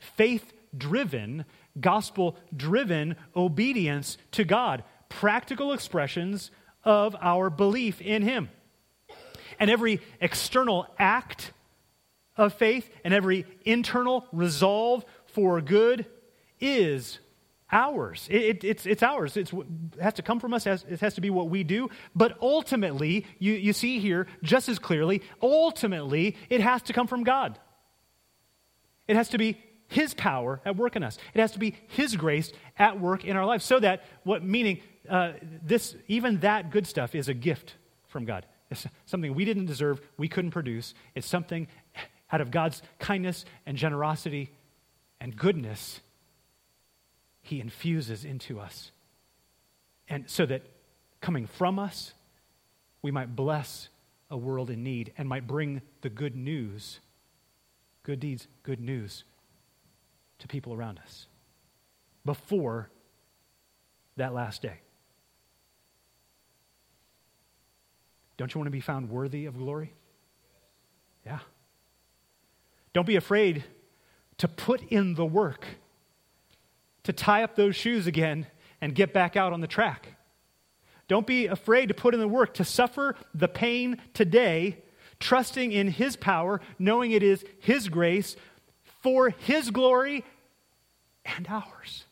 Faith 0.00 0.52
driven, 0.76 1.44
gospel 1.80 2.36
driven 2.56 3.14
obedience 3.36 4.18
to 4.32 4.42
God, 4.42 4.82
practical 5.08 5.72
expressions 5.72 6.50
of 6.82 7.14
our 7.20 7.50
belief 7.50 8.00
in 8.00 8.22
Him. 8.22 8.48
And 9.60 9.70
every 9.70 10.00
external 10.20 10.88
act 10.98 11.52
of 12.36 12.54
faith 12.54 12.90
and 13.04 13.14
every 13.14 13.46
internal 13.64 14.26
resolve 14.32 15.04
for 15.26 15.60
good 15.60 16.06
is 16.58 17.20
ours. 17.74 18.28
It, 18.30 18.42
it, 18.42 18.64
it's, 18.64 18.86
it's 18.86 19.02
ours. 19.02 19.36
It's, 19.36 19.52
it 19.52 19.66
has 20.00 20.14
to 20.14 20.22
come 20.22 20.40
from 20.40 20.54
us. 20.54 20.66
It 20.66 21.00
has 21.00 21.14
to 21.14 21.20
be 21.20 21.28
what 21.28 21.50
we 21.50 21.64
do. 21.64 21.90
But 22.14 22.38
ultimately, 22.40 23.26
you, 23.38 23.52
you 23.52 23.72
see 23.74 23.98
here 23.98 24.28
just 24.42 24.68
as 24.68 24.78
clearly, 24.78 25.22
ultimately, 25.42 26.36
it 26.48 26.60
has 26.60 26.82
to 26.82 26.92
come 26.92 27.08
from 27.08 27.24
God. 27.24 27.58
It 29.08 29.16
has 29.16 29.28
to 29.30 29.38
be 29.38 29.58
His 29.88 30.14
power 30.14 30.60
at 30.64 30.76
work 30.76 30.96
in 30.96 31.02
us. 31.02 31.18
It 31.34 31.40
has 31.40 31.50
to 31.52 31.58
be 31.58 31.74
His 31.88 32.16
grace 32.16 32.52
at 32.78 33.00
work 33.00 33.24
in 33.24 33.36
our 33.36 33.44
lives. 33.44 33.64
So 33.64 33.80
that, 33.80 34.04
what 34.22 34.44
meaning, 34.44 34.80
uh, 35.10 35.32
this, 35.62 35.96
even 36.06 36.38
that 36.40 36.70
good 36.70 36.86
stuff 36.86 37.14
is 37.14 37.28
a 37.28 37.34
gift 37.34 37.74
from 38.06 38.24
God. 38.24 38.46
It's 38.70 38.86
something 39.06 39.34
we 39.34 39.44
didn't 39.44 39.66
deserve, 39.66 40.00
we 40.16 40.28
couldn't 40.28 40.52
produce. 40.52 40.94
It's 41.14 41.26
something 41.26 41.66
out 42.32 42.40
of 42.40 42.50
God's 42.50 42.82
kindness 43.00 43.44
and 43.66 43.76
generosity 43.76 44.50
and 45.20 45.36
goodness 45.36 46.00
he 47.44 47.60
infuses 47.60 48.24
into 48.24 48.58
us. 48.58 48.90
And 50.08 50.28
so 50.28 50.46
that 50.46 50.62
coming 51.20 51.46
from 51.46 51.78
us, 51.78 52.14
we 53.02 53.10
might 53.10 53.36
bless 53.36 53.88
a 54.30 54.36
world 54.36 54.70
in 54.70 54.82
need 54.82 55.12
and 55.18 55.28
might 55.28 55.46
bring 55.46 55.82
the 56.00 56.08
good 56.08 56.34
news, 56.34 57.00
good 58.02 58.18
deeds, 58.18 58.48
good 58.62 58.80
news 58.80 59.24
to 60.38 60.48
people 60.48 60.72
around 60.72 60.98
us 60.98 61.26
before 62.24 62.90
that 64.16 64.32
last 64.32 64.62
day. 64.62 64.80
Don't 68.38 68.52
you 68.54 68.58
want 68.58 68.66
to 68.66 68.72
be 68.72 68.80
found 68.80 69.10
worthy 69.10 69.44
of 69.44 69.58
glory? 69.58 69.92
Yeah. 71.26 71.40
Don't 72.94 73.06
be 73.06 73.16
afraid 73.16 73.64
to 74.38 74.48
put 74.48 74.82
in 74.90 75.14
the 75.14 75.26
work 75.26 75.66
to 77.04 77.12
tie 77.12 77.42
up 77.42 77.54
those 77.54 77.76
shoes 77.76 78.06
again 78.06 78.46
and 78.80 78.94
get 78.94 79.12
back 79.12 79.36
out 79.36 79.52
on 79.52 79.60
the 79.60 79.66
track. 79.66 80.08
Don't 81.06 81.26
be 81.26 81.46
afraid 81.46 81.88
to 81.88 81.94
put 81.94 82.14
in 82.14 82.20
the 82.20 82.28
work, 82.28 82.54
to 82.54 82.64
suffer 82.64 83.14
the 83.34 83.48
pain 83.48 84.00
today, 84.14 84.82
trusting 85.20 85.72
in 85.72 85.88
His 85.88 86.16
power, 86.16 86.60
knowing 86.78 87.12
it 87.12 87.22
is 87.22 87.44
His 87.60 87.88
grace 87.88 88.36
for 89.02 89.30
His 89.30 89.70
glory 89.70 90.24
and 91.24 91.46
ours. 91.48 92.04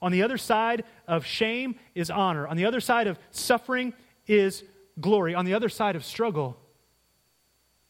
On 0.00 0.12
the 0.12 0.22
other 0.22 0.38
side 0.38 0.84
of 1.08 1.24
shame 1.24 1.76
is 1.94 2.10
honor. 2.10 2.46
On 2.46 2.56
the 2.56 2.66
other 2.66 2.80
side 2.80 3.06
of 3.06 3.18
suffering 3.30 3.94
is 4.26 4.62
glory. 5.00 5.34
On 5.34 5.44
the 5.44 5.54
other 5.54 5.68
side 5.68 5.96
of 5.96 6.04
struggle 6.04 6.58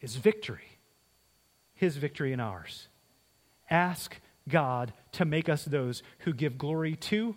is 0.00 0.16
victory. 0.16 0.78
His 1.74 1.96
victory 1.96 2.32
and 2.32 2.40
ours. 2.40 2.88
Ask 3.68 4.20
God 4.48 4.92
to 5.12 5.24
make 5.24 5.48
us 5.48 5.64
those 5.64 6.02
who 6.20 6.32
give 6.32 6.58
glory 6.58 6.96
to 6.96 7.36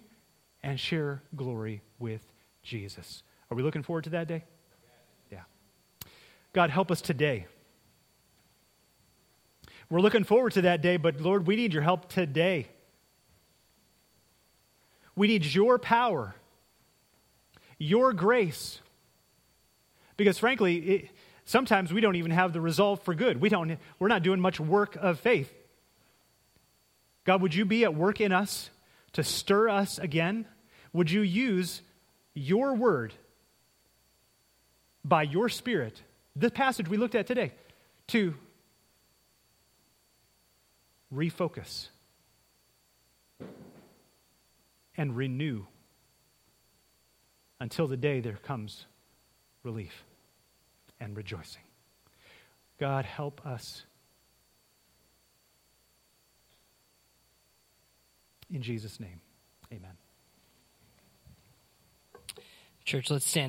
and 0.63 0.79
share 0.79 1.23
glory 1.35 1.81
with 1.99 2.21
Jesus. 2.63 3.23
Are 3.49 3.55
we 3.55 3.63
looking 3.63 3.83
forward 3.83 4.03
to 4.05 4.09
that 4.11 4.27
day? 4.27 4.43
Yeah. 5.31 5.43
God, 6.53 6.69
help 6.69 6.91
us 6.91 7.01
today. 7.01 7.47
We're 9.89 10.01
looking 10.01 10.25
forward 10.25 10.51
to 10.53 10.61
that 10.63 10.81
day, 10.81 10.97
but 10.97 11.21
Lord, 11.21 11.47
we 11.47 11.55
need 11.55 11.73
your 11.73 11.83
help 11.83 12.09
today. 12.09 12.67
We 15.15 15.27
need 15.27 15.45
your 15.45 15.79
power, 15.79 16.35
your 17.77 18.11
grace. 18.11 18.81
Because 20.17 20.37
frankly, 20.37 20.75
it, 20.77 21.09
sometimes 21.45 21.93
we 21.93 22.01
don't 22.01 22.17
even 22.17 22.31
have 22.31 22.51
the 22.51 22.59
resolve 22.59 23.01
for 23.03 23.15
good. 23.15 23.39
We 23.39 23.47
don't, 23.47 23.77
we're 23.97 24.09
not 24.09 24.23
doing 24.23 24.41
much 24.41 24.59
work 24.59 24.97
of 24.97 25.19
faith. 25.19 25.53
God, 27.27 27.41
would 27.41 27.53
you 27.53 27.65
be 27.65 27.83
at 27.83 27.93
work 27.93 28.21
in 28.21 28.31
us 28.31 28.69
to 29.11 29.21
stir 29.21 29.67
us 29.67 29.99
again? 29.99 30.45
Would 30.93 31.11
you 31.11 31.21
use 31.21 31.81
your 32.33 32.73
word 32.73 33.13
by 35.03 35.23
your 35.23 35.49
spirit, 35.49 36.01
the 36.37 36.49
passage 36.49 36.87
we 36.87 36.95
looked 36.95 37.15
at 37.15 37.27
today, 37.27 37.51
to 38.07 38.33
refocus 41.13 41.89
and 44.95 45.13
renew 45.13 45.65
until 47.59 47.87
the 47.87 47.97
day 47.97 48.21
there 48.21 48.39
comes 48.43 48.85
relief 49.63 50.05
and 51.01 51.17
rejoicing. 51.17 51.63
God, 52.79 53.03
help 53.03 53.45
us 53.45 53.83
In 58.51 58.61
Jesus' 58.61 58.99
name, 58.99 59.19
amen. 59.71 59.97
Church, 62.85 63.09
let's 63.09 63.29
stand. 63.29 63.45